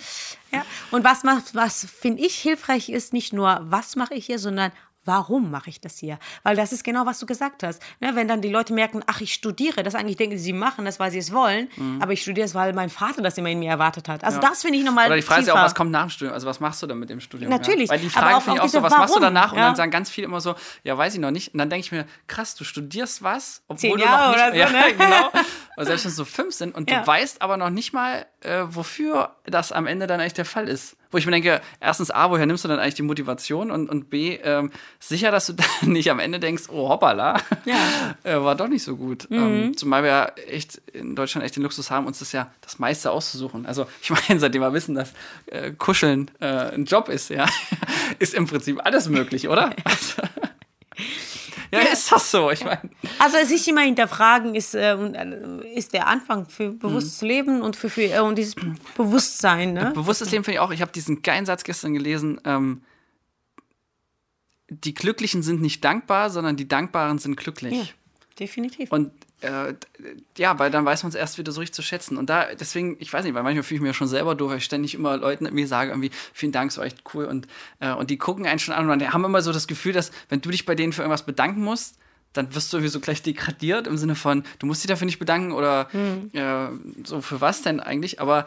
[0.58, 0.66] Ja.
[0.90, 4.70] Und was macht, was finde ich hilfreich ist, nicht nur, was mache ich hier, sondern
[5.06, 6.18] warum mache ich das hier?
[6.42, 7.82] Weil das ist genau, was du gesagt hast.
[8.00, 10.84] Ne, wenn dann die Leute merken, ach, ich studiere, das eigentlich denken sie, sie machen
[10.84, 11.68] das, weil sie es wollen,
[12.00, 14.24] aber ich studiere es, weil mein Vater das immer in mir erwartet hat.
[14.24, 16.10] Also das finde ich nochmal Oder die Frage ist ja auch, was kommt nach dem
[16.10, 16.34] Studium?
[16.34, 17.50] Also was machst du dann mit dem Studium?
[17.50, 17.94] Natürlich, Ja?
[17.94, 19.52] Weil die Frage finde ich auch so, was machst du Warum, danach?
[19.52, 19.66] Und ja.
[19.66, 21.52] dann sagen ganz viele immer so, ja, weiß ich noch nicht.
[21.54, 24.60] Und dann denke ich mir, krass, du studierst was, obwohl Zehn du Jahre noch nicht,
[24.60, 24.94] oder so, ja, ne?
[24.98, 25.30] genau.
[25.76, 27.00] Oder selbst wenn es so fünf sind und Ja.
[27.00, 30.68] du weißt aber noch nicht mal, äh, wofür das am Ende dann eigentlich der Fall
[30.68, 30.96] ist.
[31.10, 33.70] Wo ich mir denke, erstens A, woher nimmst du dann eigentlich die Motivation?
[33.70, 37.76] Und, und B, ähm, sicher, dass du dann nicht am Ende denkst, oh hoppala, Ja.
[38.22, 39.28] äh, war doch nicht so gut.
[39.30, 42.78] Ähm, zumal wir ja echt in Deutschland echt den Luxus haben, uns das ja das
[42.78, 43.66] meiste auszusuchen.
[43.66, 45.12] Also ich meine, seitdem wir wissen, dass
[45.46, 47.46] äh, Kuscheln äh, ein Job ist, ja,
[48.18, 49.70] ist im Prinzip alles möglich, oder?
[49.84, 50.22] Also,
[51.78, 52.50] ja, ist das so?
[52.50, 52.80] Ich meine,
[53.18, 57.90] Also sich immer hinterfragen ist, äh, äh, ist der Anfang für bewusstes Leben und für,
[57.90, 58.54] für äh, und dieses
[58.96, 59.72] Bewusstsein.
[59.72, 59.92] Ne?
[59.94, 60.70] bewusstes Leben finde ich auch.
[60.72, 62.40] Ich habe diesen geilen Satz gestern gelesen.
[62.44, 62.82] Ähm,
[64.68, 67.74] die Glücklichen sind nicht dankbar, sondern die Dankbaren sind glücklich.
[67.74, 67.84] Ja,
[68.38, 68.90] definitiv.
[68.90, 69.74] Und äh,
[70.38, 72.16] ja, weil dann weiß man es erst wieder so richtig zu schätzen.
[72.16, 74.58] Und da, deswegen, ich weiß nicht, weil manchmal fühle ich mir schon selber durch, weil
[74.58, 77.26] ich ständig immer Leuten irgendwie sage, irgendwie, vielen Dank, es war echt cool.
[77.26, 77.46] Und,
[77.80, 80.10] äh, und die gucken einen schon an und dann haben immer so das Gefühl, dass,
[80.28, 81.98] wenn du dich bei denen für irgendwas bedanken musst,
[82.32, 85.18] dann wirst du irgendwie so gleich degradiert im Sinne von, du musst dich dafür nicht
[85.18, 85.88] bedanken oder
[86.32, 86.68] äh,
[87.04, 88.20] so für was denn eigentlich.
[88.20, 88.46] Aber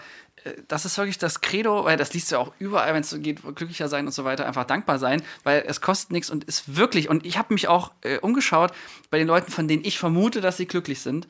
[0.67, 3.19] das ist wirklich das Credo, weil das liest du ja auch überall, wenn es so
[3.19, 6.75] geht, glücklicher sein und so weiter, einfach dankbar sein, weil es kostet nichts und ist
[6.75, 8.71] wirklich, und ich habe mich auch äh, umgeschaut
[9.09, 11.27] bei den Leuten, von denen ich vermute, dass sie glücklich sind.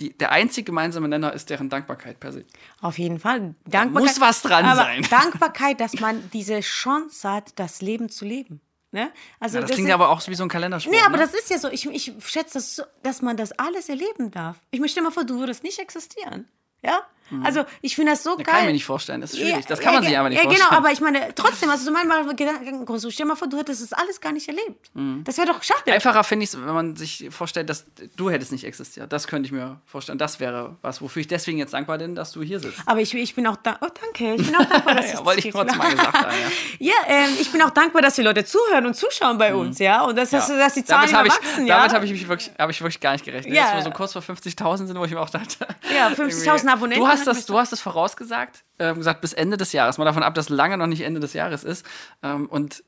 [0.00, 2.46] Die, der einzige gemeinsame Nenner ist deren Dankbarkeit per se.
[2.80, 3.54] Auf jeden Fall.
[3.66, 4.08] Dankbarkeit.
[4.08, 5.02] muss was dran sein.
[5.10, 8.62] Dankbarkeit, dass man diese Chance hat, das Leben zu leben.
[8.92, 9.12] Ne?
[9.38, 10.90] Also Ja, das, klingt ist- ja aber auch wie so ein Kalenderspruch.
[10.90, 11.22] Nee, aber ne?
[11.24, 11.68] das ist ja so.
[11.68, 14.56] Ich, ich schätze das so, dass man das alles erleben darf.
[14.70, 16.48] Ich möchte mal vor, du würdest nicht existieren.
[16.82, 17.02] Ja?
[17.44, 18.46] Also, ich finde das so Das geil.
[18.46, 19.20] kann ich mir nicht vorstellen.
[19.20, 19.56] Das ist schwierig.
[19.56, 20.68] Ja, Das kann man ja, sich aber nicht ja, vorstellen.
[20.68, 23.82] genau, aber ich meine, trotzdem, also so manchmal Gedanken, so, stell mal vor, du hättest
[23.82, 24.90] das alles gar nicht erlebt.
[24.94, 25.22] Mhm.
[25.24, 25.92] Das wäre doch schade.
[25.92, 29.12] Einfacher finde ich es, wenn man sich vorstellt, dass du hättest nicht existiert.
[29.12, 30.18] Das könnte ich mir vorstellen.
[30.18, 32.78] Das wäre was, wofür ich deswegen jetzt dankbar bin, dass du hier sitzt.
[32.86, 33.90] Aber ich, ich bin auch dankbar.
[33.90, 34.34] Oh, danke.
[34.40, 36.34] Ich bin auch dankbar, dass Ja, wollte ich trotzdem mal gesagt haben,
[36.78, 36.92] ja.
[37.06, 40.02] Ähm, ich bin auch dankbar, dass die Leute zuhören und zuschauen bei uns, ja.
[40.04, 41.76] Und dass, dass, dass die Zahlen damit habe ich, wachsen, ja.
[41.78, 43.54] damit habe ich mich wirklich, habe ich wirklich gar nicht gerechnet.
[43.54, 43.74] Ja.
[43.74, 45.56] Jetzt, wo so kurz vor 50.000 sind, wo ich mir auch dachte.
[45.94, 49.32] Ja, 50.000 irgendwie- Abonnenten Du hast hat das, du hast das vorausgesagt, ähm, gesagt bis
[49.32, 49.98] Ende des Jahres.
[49.98, 51.84] Mal davon ab, dass lange noch nicht Ende des Jahres ist.
[52.22, 52.82] Ähm, und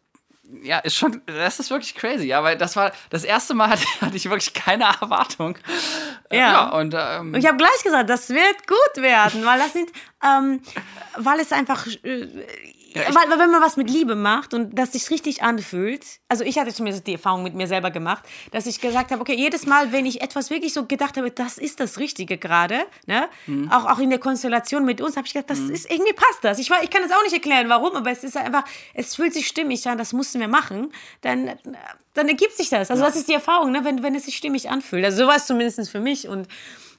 [0.63, 3.87] ja, ist schon, das ist wirklich crazy, ja, weil das war das erste Mal hatte,
[4.03, 5.57] hatte ich wirklich keine Erwartung.
[6.29, 6.69] Äh, Ja.
[6.71, 9.91] und ähm, ich habe gleich gesagt, das wird gut werden, weil das sind,
[10.23, 10.61] ähm,
[11.17, 12.27] weil es einfach, äh,
[12.95, 16.45] Ja, weil, weil wenn man was mit Liebe macht und das sich richtig anfühlt, also
[16.45, 19.67] ich hatte zumindest die Erfahrung mit mir selber gemacht, dass ich gesagt habe, okay, jedes
[19.67, 23.71] Mal, wenn ich etwas wirklich so gedacht habe, das ist das Richtige gerade, ne, Mhm.
[23.71, 26.59] auch, auch in der Konstellation mit uns, habe ich gedacht, das ist, irgendwie passt das.
[26.59, 29.33] Ich, war- ich kann es auch nicht erklären, warum, aber es ist einfach, es fühlt
[29.33, 31.51] sich stimmig an, das mussten wir machen, dann,
[32.15, 32.91] dann ergibt sich das.
[32.91, 35.05] Also das ist die Erfahrung, ne, wenn, wenn es sich stimmig anfühlt.
[35.05, 36.47] Also so war es zumindest für mich und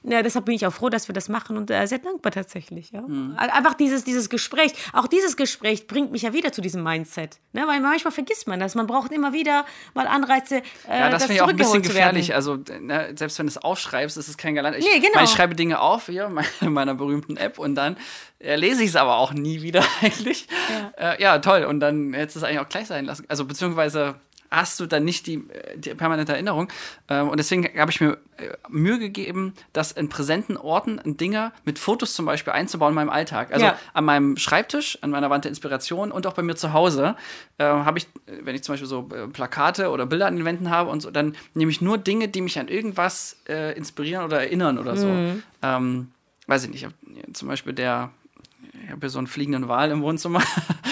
[0.06, 2.90] ja, deshalb bin ich auch froh, dass wir das machen und äh, sehr dankbar tatsächlich.
[2.90, 3.00] Ja.
[3.00, 3.34] Mhm.
[3.38, 7.38] Einfach dieses, dieses Gespräch, auch dieses Gespräch bringt mich ja wieder zu diesem Mindset.
[7.52, 7.66] Ne?
[7.66, 8.74] Weil manchmal vergisst man das.
[8.74, 9.64] Man braucht immer wieder
[9.94, 10.62] mal Anreize, äh,
[10.98, 12.34] Ja, das finde ich auch ein bisschen gefährlich.
[12.34, 14.76] Also, ne, selbst wenn du es aufschreibst, ist es kein Galant.
[14.76, 15.14] Ich, Nee, genau.
[15.16, 17.96] weil ich schreibe Dinge auf hier in meiner berühmten App und dann
[18.40, 20.46] äh, lese ich es aber auch nie wieder eigentlich.
[20.98, 21.12] Ja.
[21.14, 21.64] Äh, ja, toll.
[21.64, 23.24] Und dann hättest du es eigentlich auch gleich sein lassen.
[23.28, 24.16] Also, beziehungsweise
[24.54, 26.68] hast du dann nicht die, äh, die permanente Erinnerung.
[27.08, 31.52] Ähm, und deswegen habe ich mir äh, Mühe gegeben, das in präsenten Orten, in Dinge
[31.64, 33.52] mit Fotos zum Beispiel einzubauen in meinem Alltag.
[33.52, 33.78] Also Ja.
[33.92, 37.16] an meinem Schreibtisch, an meiner Wand der Inspiration und auch bei mir zu Hause
[37.58, 40.70] äh, habe ich, äh, wenn ich zum Beispiel so Plakate oder Bilder an den Wänden
[40.70, 44.40] habe und so, dann nehme ich nur Dinge, die mich an irgendwas äh, inspirieren oder
[44.40, 45.08] erinnern oder so.
[45.62, 46.10] Ähm,
[46.46, 48.10] weiß ich nicht, ich zum Beispiel der,
[48.84, 50.42] ich habe hier so einen fliegenden Wal im Wohnzimmer.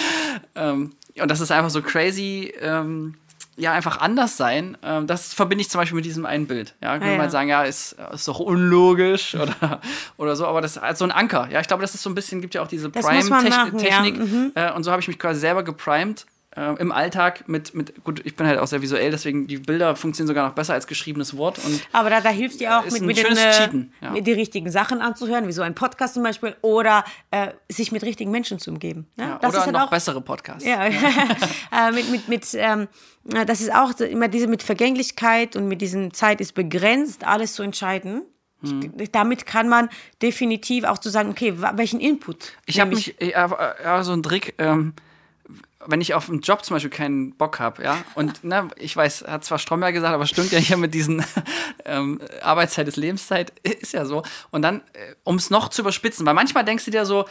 [0.55, 2.53] ähm, und das ist einfach so crazy.
[2.59, 3.15] Ähm,
[3.55, 4.77] ja einfach anders sein.
[4.83, 6.73] Ähm, das verbinde ich zum Beispiel mit diesem einen Bild.
[6.81, 7.21] Ja, kann Ah, man ja.
[7.21, 9.79] halt sagen, ja, ist, ist doch unlogisch oder,
[10.17, 11.47] oder so, aber das ist so ein Anker.
[11.51, 13.65] Ja, ich glaube, das ist so ein bisschen, gibt ja auch diese man machen, ja.
[13.65, 14.17] Prime-Technik.
[14.17, 14.51] Mhm.
[14.55, 16.25] Äh, und so habe ich mich quasi selber geprimed.
[16.55, 19.95] Äh, Im Alltag mit, mit, gut, ich bin halt auch sehr visuell, deswegen die Bilder
[19.95, 21.59] funktionieren sogar noch besser als geschriebenes Wort.
[21.65, 24.11] Und Aber da, da hilft dir auch mit, mit, den, äh, Cheaten, ja.
[24.11, 28.03] mit die richtigen Sachen anzuhören, wie so ein Podcast zum Beispiel, oder äh, sich mit
[28.03, 29.07] richtigen Menschen zu umgeben.
[29.15, 29.23] Ne?
[29.23, 30.63] ja, das oder ist halt noch auch, bessere Podcasts.
[30.63, 32.87] Ja, äh, mit, mit, mit ähm,
[33.33, 37.53] äh, das ist auch immer diese mit Vergänglichkeit und mit diesem Zeit ist begrenzt, alles
[37.53, 38.23] zu entscheiden.
[38.97, 39.89] Ich, damit kann man
[40.21, 42.53] definitiv auch zu sagen, okay, welchen Input?
[42.65, 44.93] Ich habe mich, ja, ja, so ein Trick, ähm,
[45.85, 49.25] wenn ich auf einen Job zum Beispiel keinen Bock habe, ja, und ne, ich weiß,
[49.27, 51.23] hat zwar Stromberg gesagt, aber stimmt ja hier mit diesen
[51.85, 54.23] ähm, Arbeitszeit ist Lebenszeit, ist ja so.
[54.51, 57.25] Und dann, äh, um es noch zu überspitzen, weil manchmal denkst du dir so,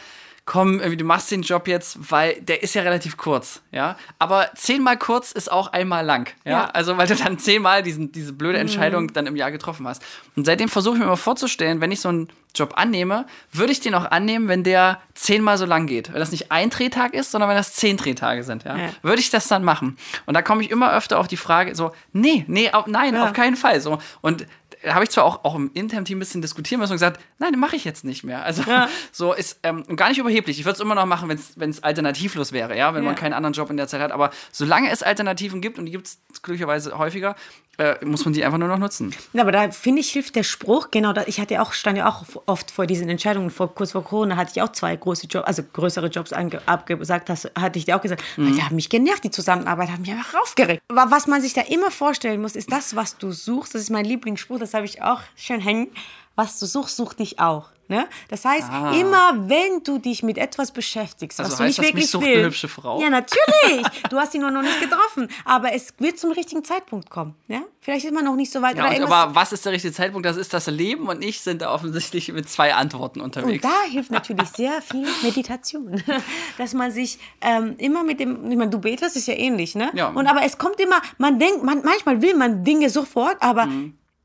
[0.45, 3.95] komm, du machst den Job jetzt, weil der ist ja relativ kurz, ja.
[4.19, 6.51] Aber zehnmal kurz ist auch einmal lang, ja.
[6.51, 6.65] Ja.
[6.73, 10.03] Also, weil du dann zehnmal diesen, diese blöde Entscheidung dann im Jahr getroffen hast.
[10.35, 13.79] Und seitdem versuche ich mir mal vorzustellen, wenn ich so einen Job annehme, würde ich
[13.79, 16.11] den auch annehmen, wenn der zehnmal so lang geht.
[16.13, 18.77] Wenn das nicht ein Drehtag ist, sondern wenn das zehn Drehtage sind, ja.
[18.77, 18.89] Ja.
[19.01, 19.97] Würde ich das dann machen?
[20.25, 23.23] Und da komme ich immer öfter auf die Frage, so, nee, nee, auf, nein, Ja.
[23.23, 23.79] auf keinen Fall.
[23.81, 23.97] So.
[24.21, 24.45] Und
[24.87, 27.57] habe ich zwar auch, auch im internen Team ein bisschen diskutieren müssen und gesagt, nein,
[27.59, 28.43] mache ich jetzt nicht mehr.
[28.43, 28.87] Also Ja.
[29.11, 30.59] so ist ähm, gar nicht überheblich.
[30.59, 33.19] Ich würde es immer noch machen, wenn es alternativlos wäre, ja, wenn man Ja.
[33.19, 34.11] keinen anderen Job in der Zeit hat.
[34.11, 37.35] Aber solange es Alternativen gibt, und die gibt es glücklicherweise häufiger,
[37.79, 39.15] äh, muss man die einfach nur noch nutzen.
[39.33, 41.97] Ja, aber da finde ich, hilft der Spruch, genau, da, ich hatte ja auch, stand
[41.97, 45.25] ja auch oft vor diesen Entscheidungen, vor, kurz vor Corona hatte ich auch zwei große
[45.25, 48.75] Jobs, also größere Jobs ange, abgesagt, das hatte ich dir auch gesagt, weil die haben
[48.75, 50.83] mich genervt, die Zusammenarbeit hat mich einfach aufgeregt.
[50.89, 53.89] Aber was man sich da immer vorstellen muss, ist das, was du suchst, das ist
[53.89, 55.87] mein Lieblingsspruch, das habe ich auch schön hängen,
[56.35, 57.69] was du suchst, sucht dich auch.
[57.89, 58.07] Ne?
[58.29, 58.93] Das heißt, Ah.
[58.93, 62.33] immer wenn du dich mit etwas beschäftigst, Also was du heißt nicht wirklich sucht eine
[62.35, 62.45] willst.
[62.47, 62.99] hübsche Frau?
[62.99, 63.85] Ja, natürlich.
[64.09, 65.27] Du hast sie nur noch nicht getroffen.
[65.45, 67.35] Aber es wird zum richtigen Zeitpunkt kommen.
[67.49, 67.61] Ja?
[67.81, 68.77] Vielleicht ist man noch nicht so weit.
[68.77, 70.25] Ja, und, aber was ist der richtige Zeitpunkt?
[70.25, 73.61] Das ist das Leben und ich sind da offensichtlich mit zwei Antworten Und unterwegs.
[73.61, 76.01] da hilft natürlich sehr viel Meditation,
[76.57, 79.91] dass man sich ähm, immer mit dem, ich meine, du betest ist ja ähnlich, ne?
[79.93, 80.07] Ja.
[80.07, 83.67] Und aber es kommt immer, man denkt, man, manchmal will man Dinge sofort, aber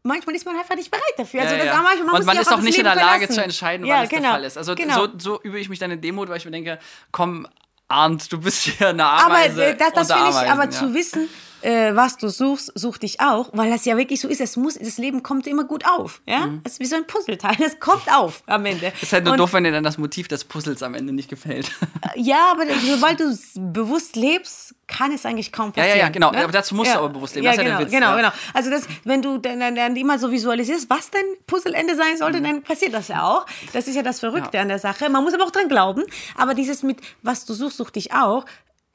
[0.08, 1.42] manchmal ist man einfach nicht bereit dafür.
[1.42, 1.54] Also.
[1.54, 1.82] Ja, das, ja.
[1.82, 3.34] manchmal, man und man ist auch nicht in der Lage verlassen.
[3.34, 4.58] zu entscheiden, ja, wann genau, der Fall ist.
[4.58, 5.06] Also genau.
[5.06, 6.80] so, so übe ich mich dann in Demut, weil ich mir denke,
[7.12, 7.46] komm,
[7.86, 10.70] Arndt, du bist hier eine aber Ameise äh, das, das ich, aber ja.
[10.70, 11.28] zu wissen,
[11.62, 14.40] äh, was du suchst, such dich auch, weil das ja wirklich so ist.
[14.40, 16.20] Es muss, das Leben kommt immer gut auf.
[16.26, 16.48] Ja?
[16.64, 17.56] Es ist wie so ein Puzzleteil.
[17.64, 18.86] Es kommt auf am Ende.
[18.86, 18.92] Mhm.
[19.02, 21.28] Ist halt nur Und- doof, wenn dir dann das Motiv des Puzzles am Ende nicht
[21.28, 21.70] gefällt.
[22.16, 25.98] Ja, aber sobald du bewusst lebst, kann es eigentlich kaum Ja, ja, passieren.
[26.06, 26.30] ja, genau.
[26.30, 26.44] Ne?
[26.44, 27.44] Aber dazu musst du aber bewusst leben.
[27.44, 28.16] Ja, Das ist ja genau, der Witz, genau, ja.
[28.16, 28.32] genau.
[28.54, 32.16] Also das, wenn du dann, dann, dann immer so visualisierst, was dein Puzzleende sein Mhm.
[32.18, 33.44] sollte, dann passiert das ja auch.
[33.74, 35.10] Das ist ja das Verrückte an der Sache.
[35.10, 36.04] Man muss aber auch dran glauben.
[36.36, 38.46] Aber dieses mit, was du suchst, such dich auch,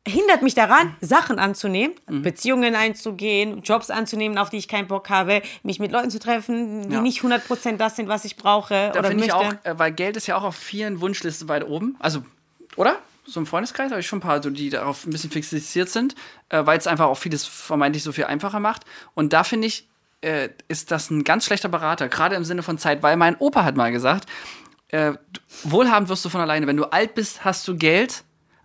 [0.08, 2.22] hindert mich daran, Sachen anzunehmen, Mhm.
[2.24, 6.90] Beziehungen einzugehen, Jobs anzunehmen, auf die ich keinen Bock habe, mich mit Leuten zu treffen,
[6.90, 7.02] die Ja.
[7.02, 9.58] nicht 100% das sind, was ich brauche Da oder finde ich möchte.
[9.64, 11.96] auch, äh, weil Geld ist ja auch auf vielen Wunschlisten weit oben.
[12.00, 12.24] Also,
[12.76, 12.98] oder?
[13.26, 16.16] So im Freundeskreis habe ich schon ein paar, so, die darauf ein bisschen fixiert sind,
[16.50, 18.84] äh, weil es einfach auch vieles vermeintlich so viel einfacher macht.
[19.14, 19.88] Und da finde ich,
[20.20, 23.64] äh, ist das ein ganz schlechter Berater, gerade im Sinne von Zeit, weil mein Opa
[23.64, 24.26] hat mal gesagt,
[25.64, 26.68] wohlhabend wirst du von alleine.
[26.68, 28.24] Wenn du alt bist, hast du Geld,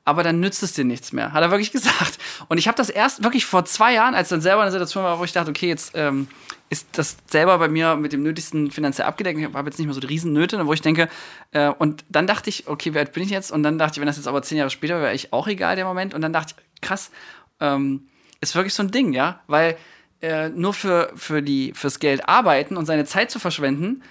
[0.09, 1.33] aber dann nützt es dir nichts mehr.
[1.33, 2.18] Hat er wirklich gesagt.
[2.49, 5.18] Und ich habe das erst wirklich vor zwei Jahren, als dann selber eine Situation war,
[5.18, 6.29] wo ich dachte, okay, jetzt ähm,
[6.71, 9.38] ist das selber bei mir mit dem Nötigsten finanziell abgedeckt.
[9.38, 11.09] Ich habe jetzt nicht mehr so die Riesennöte, wo ich denke,
[11.53, 13.53] äh, und dann dachte ich, okay, alt bin ich jetzt?
[13.53, 15.77] Und dann dachte ich, wenn das jetzt aber zehn Jahre später wäre, ich auch egal,
[15.77, 16.14] der Moment.
[16.14, 17.11] Und dann dachte ich, krass,
[17.61, 18.09] ähm,
[18.40, 19.77] ist wirklich so ein Ding, ja, weil
[20.23, 24.03] äh, nur für, für die, fürs Geld arbeiten und seine Zeit zu verschwenden,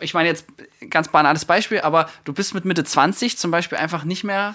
[0.00, 0.46] ich meine jetzt
[0.90, 4.54] ganz banales Beispiel, aber du bist mit Mitte 20 zum Beispiel einfach nicht mehr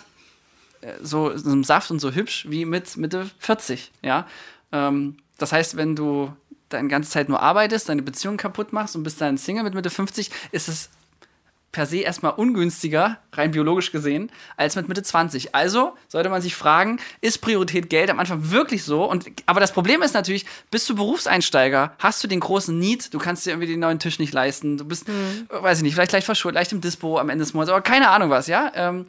[1.02, 4.28] so, so Saft und so hübsch wie mit Mitte 40, ja.
[4.72, 6.34] Ähm, das heißt, wenn du
[6.70, 9.90] deine ganze Zeit nur arbeitest, deine Beziehung kaputt machst und bist dann Single mit Mitte
[9.90, 10.90] 50, ist es
[11.74, 15.56] per se erstmal ungünstiger, rein biologisch gesehen, als mit Mitte 20.
[15.56, 19.04] Also sollte man sich fragen, ist Priorität Geld am Anfang wirklich so?
[19.04, 23.18] Und, aber das Problem ist natürlich, bist du Berufseinsteiger, hast du den großen Need, du
[23.18, 25.08] kannst dir irgendwie den neuen Tisch nicht leisten, du bist,
[25.50, 28.10] weiß ich nicht, vielleicht leicht verschuldet, leicht im Dispo am Ende des Monats, aber keine
[28.10, 28.72] Ahnung was, ja?
[28.76, 29.08] Ähm,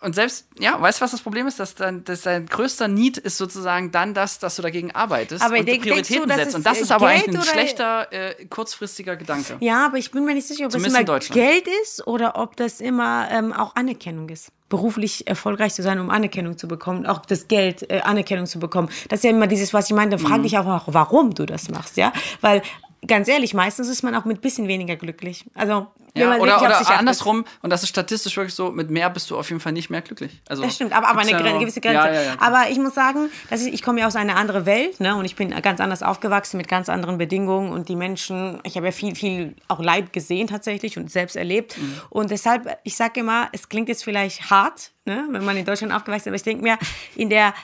[0.00, 1.58] und selbst, ja, weißt du, was das Problem ist?
[1.58, 5.58] Dass, dann, dass dein größter Need ist sozusagen dann das, dass du dagegen arbeitest Aber
[5.58, 6.48] und denk- du, Prioritäten das setzt.
[6.50, 9.56] ist, Und das äh, ist aber Geld eigentlich ein schlechter, äh, kurzfristiger Gedanke.
[9.60, 11.46] Ja, aber ich bin mir nicht sicher, ob Zumindest es in immer.
[11.50, 14.52] Geld ist oder ob das immer ähm, auch Anerkennung ist.
[14.68, 18.90] Beruflich erfolgreich zu sein, um Anerkennung zu bekommen, auch das Geld, äh, Anerkennung zu bekommen.
[19.08, 20.10] Das ist ja immer dieses, was ich meine.
[20.10, 20.26] Dann Mhm.
[20.26, 22.12] frag dich auch, warum du das machst, ja?
[22.40, 22.62] Weil
[23.06, 25.44] ganz ehrlich, meistens ist man auch mit ein bisschen weniger glücklich.
[25.54, 26.98] Also, wenn Ja, man oder oder sich achtet.
[26.98, 29.88] andersrum, und das ist statistisch wirklich so, mit mehr bist du auf jeden Fall nicht
[29.90, 30.40] mehr glücklich.
[30.48, 31.96] Also, Das stimmt, aber, aber eine Gren gewisse Grenze.
[32.08, 32.34] Ja, ja.
[32.40, 35.14] Aber ich muss sagen, dass ich, ich komme ja aus einer anderen Welt ne?
[35.16, 38.86] und ich bin ganz anders aufgewachsen mit ganz anderen Bedingungen und die Menschen, ich habe
[38.86, 41.78] ja viel, viel auch Leid gesehen tatsächlich und selbst erlebt.
[41.78, 42.00] Mhm.
[42.10, 45.26] Und deshalb, ich sage immer, es klingt jetzt vielleicht hart, ne?
[45.30, 46.78] wenn man in Deutschland aufgewachsen ist, aber ich denke mir,
[47.14, 47.54] in der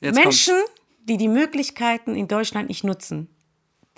[0.00, 0.54] Jetzt Menschen,
[1.04, 3.28] die die Möglichkeiten in Deutschland nicht nutzen,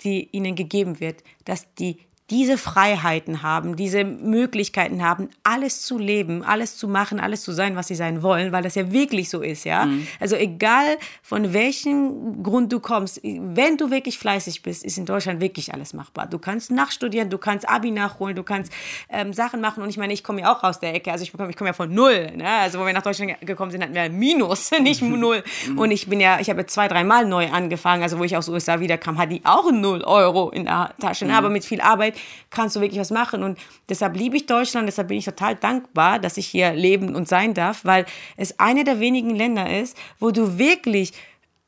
[0.03, 1.97] die ihnen gegeben wird, dass die
[2.29, 7.75] diese Freiheiten haben, diese Möglichkeiten haben, alles zu leben, alles zu machen, alles zu sein,
[7.75, 9.85] was sie sein wollen, weil das ja wirklich so ist, ja.
[9.85, 10.07] Mhm.
[10.19, 15.41] Also egal von welchem Grund du kommst, wenn du wirklich fleißig bist, ist in Deutschland
[15.41, 16.27] wirklich alles machbar.
[16.27, 18.71] Du kannst nachstudieren, du kannst Abi nachholen, du kannst
[19.09, 21.31] ähm, Sachen machen und ich meine, ich komme ja auch aus der Ecke, also ich
[21.31, 22.47] komme ich komme ja von null, ne?
[22.47, 25.43] Also wo wir nach Deutschland gekommen sind, hatten wir Minus, nicht null.
[25.75, 28.53] Und ich bin ja, ich habe zwei, dreimal neu angefangen, also wo ich aus den
[28.53, 31.35] USA wiederkam, hatte ich auch null Euro in der Tasche, ne?
[31.35, 32.18] aber mit viel Arbeit
[32.49, 36.19] kannst du wirklich was machen und deshalb liebe ich Deutschland, deshalb bin ich total dankbar,
[36.19, 38.05] dass ich hier leben und sein darf, weil
[38.37, 41.13] es eine der wenigen Länder ist, wo du wirklich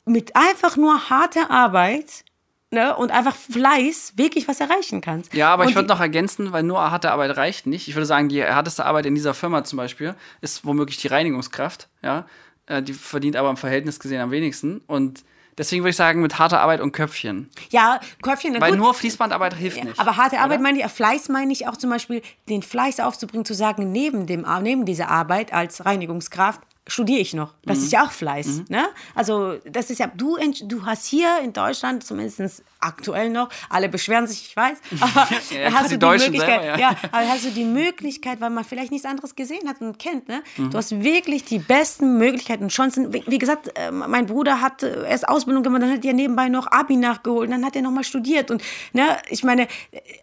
[0.05, 2.23] mit einfach nur harter Arbeit
[2.71, 5.33] ne, und einfach Fleiß wirklich was erreichen kannst.
[5.33, 7.87] Ja, aber und ich würde noch ergänzen, weil nur harte Arbeit reicht nicht.
[7.87, 11.87] Ich würde sagen, die härteste Arbeit in dieser Firma zum Beispiel ist womöglich die Reinigungskraft.
[12.01, 12.25] Ja,
[12.67, 14.81] Äh, die verdient aber im Verhältnis gesehen am wenigsten.
[14.87, 15.23] Und
[15.61, 17.49] deswegen würde ich sagen, mit harter Arbeit und Köpfchen.
[17.69, 18.79] Ja, Köpfchen, Weil gut.
[18.79, 19.99] nur Fließbandarbeit hilft nicht.
[19.99, 20.63] Aber harte Arbeit oder?
[20.63, 24.45] meine ich, Fleiß meine ich auch zum Beispiel, den Fleiß aufzubringen, zu sagen, neben, dem,
[24.63, 27.53] neben dieser Arbeit als Reinigungskraft studiere ich noch.
[27.63, 27.83] Das Mhm.
[27.85, 28.63] ist ja auch Fleiß.
[28.69, 28.85] Ne?
[29.15, 34.27] Also das ist ja, du, du hast hier in Deutschland zumindest aktuell noch, alle beschweren
[34.27, 36.91] sich, ich weiß, aber Ja, hast du die Deutschen Möglichkeit, selber, ja.
[36.91, 36.97] ja.
[37.11, 40.43] aber hast du die Möglichkeit, weil man vielleicht nichts anderes gesehen hat und kennt, ne?
[40.57, 40.69] Mhm.
[40.71, 43.13] du hast wirklich die besten Möglichkeiten und Chancen.
[43.13, 46.49] Wie, wie gesagt, äh, mein Bruder hat äh, erst Ausbildung gemacht, dann hat er nebenbei
[46.49, 48.61] noch Abi nachgeholt, dann hat er nochmal studiert und
[48.93, 49.67] ne, ich meine,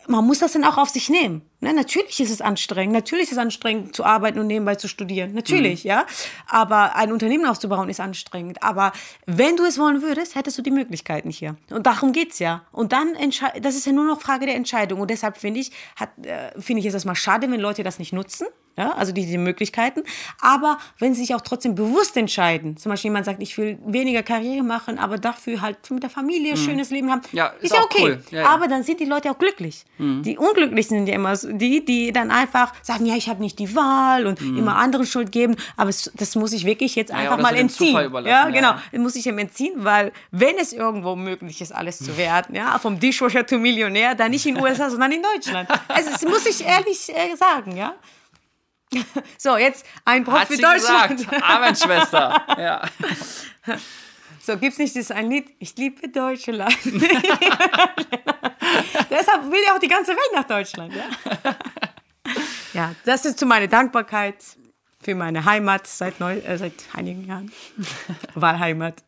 [0.07, 1.42] man muss das dann auch auf sich nehmen.
[1.61, 5.35] Ne, natürlich ist es anstrengend, natürlich ist es anstrengend zu arbeiten und nebenbei zu studieren,
[5.35, 5.88] natürlich, Mhm.
[5.88, 6.07] ja.
[6.47, 8.62] Aber ein Unternehmen aufzubauen ist anstrengend.
[8.62, 8.92] Aber
[9.27, 11.57] wenn du es wollen würdest, hättest du die Möglichkeiten hier.
[11.71, 12.62] Und darum geht's ja.
[12.71, 13.14] Und dann
[13.61, 15.01] das ist ja nur noch Frage der Entscheidung.
[15.01, 18.12] Und deshalb finde ich, hat, äh, finde ich es erstmal schade, wenn Leute das nicht
[18.12, 18.47] nutzen.
[18.79, 20.03] Ja, also diese Möglichkeiten.
[20.41, 24.23] Aber wenn sie sich auch trotzdem bewusst entscheiden, zum Beispiel jemand sagt, ich will weniger
[24.23, 27.38] Karriere machen, aber dafür halt mit der Familie ein schönes Leben haben, Mhm.
[27.38, 28.03] Ja, ist, ist ja okay.
[28.03, 28.23] cool.
[28.31, 28.47] Ja.
[28.49, 29.85] Aber dann sind die Leute auch glücklich.
[29.99, 33.75] Die Unglücklichen sind ja immer die, die dann einfach sagen, ja, ich habe nicht die
[33.75, 35.57] Wahl und immer anderen Schuld geben.
[35.77, 37.97] Aber es, das muss ich wirklich jetzt einfach mal dem entziehen.
[38.25, 38.75] Ja, genau.
[38.93, 42.79] Das muss ich ihm entziehen, weil wenn es irgendwo möglich ist, alles zu werden, ja,
[42.79, 45.69] vom Dishwasher zu Millionär, dann nicht in den USA, sondern in Deutschland.
[45.88, 47.95] Also, das muss ich ehrlich äh, sagen, ja.
[49.38, 51.16] So, jetzt ein Prof Hat für sie Deutschland.
[51.18, 51.42] gesagt.
[51.42, 52.42] Amen, Schwester.
[52.59, 52.83] Ja.
[54.40, 55.55] So, gibt's nicht das ein Lied?
[55.59, 56.74] Ich liebe Deutschland.
[59.11, 61.05] Deshalb will ja auch die ganze Welt nach Deutschland, ja?
[62.72, 64.37] ja, das ist zu meiner Dankbarkeit
[65.03, 67.53] für meine Heimat seit, neu, äh, seit einigen Jahren.
[68.35, 69.03] Wahlheimat.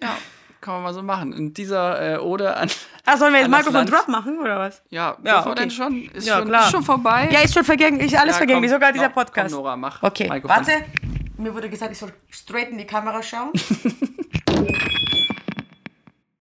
[0.00, 0.18] ja,
[0.64, 1.32] kann man mal so machen.
[1.34, 2.70] In dieser äh, Ode an.
[3.04, 3.84] Ah, sollen wir jetzt Michael von.
[3.86, 4.80] Drop machen, oder was?
[4.88, 5.54] Ja, Ja, okay.
[5.56, 6.08] denn schon.
[6.10, 6.64] Ist, Ja, schon, klar.
[6.64, 7.28] ist schon vorbei.
[7.30, 9.52] Ja, ist schon vergänglich, ist alles Ja, vergänglich, komm, sogar dieser Podcast.
[9.54, 10.02] Komm, Nora, mach.
[10.02, 10.48] Okay, Mikrofon.
[10.66, 10.72] warte.
[11.36, 13.50] Mir wurde gesagt, ich soll straight in die Kamera schauen.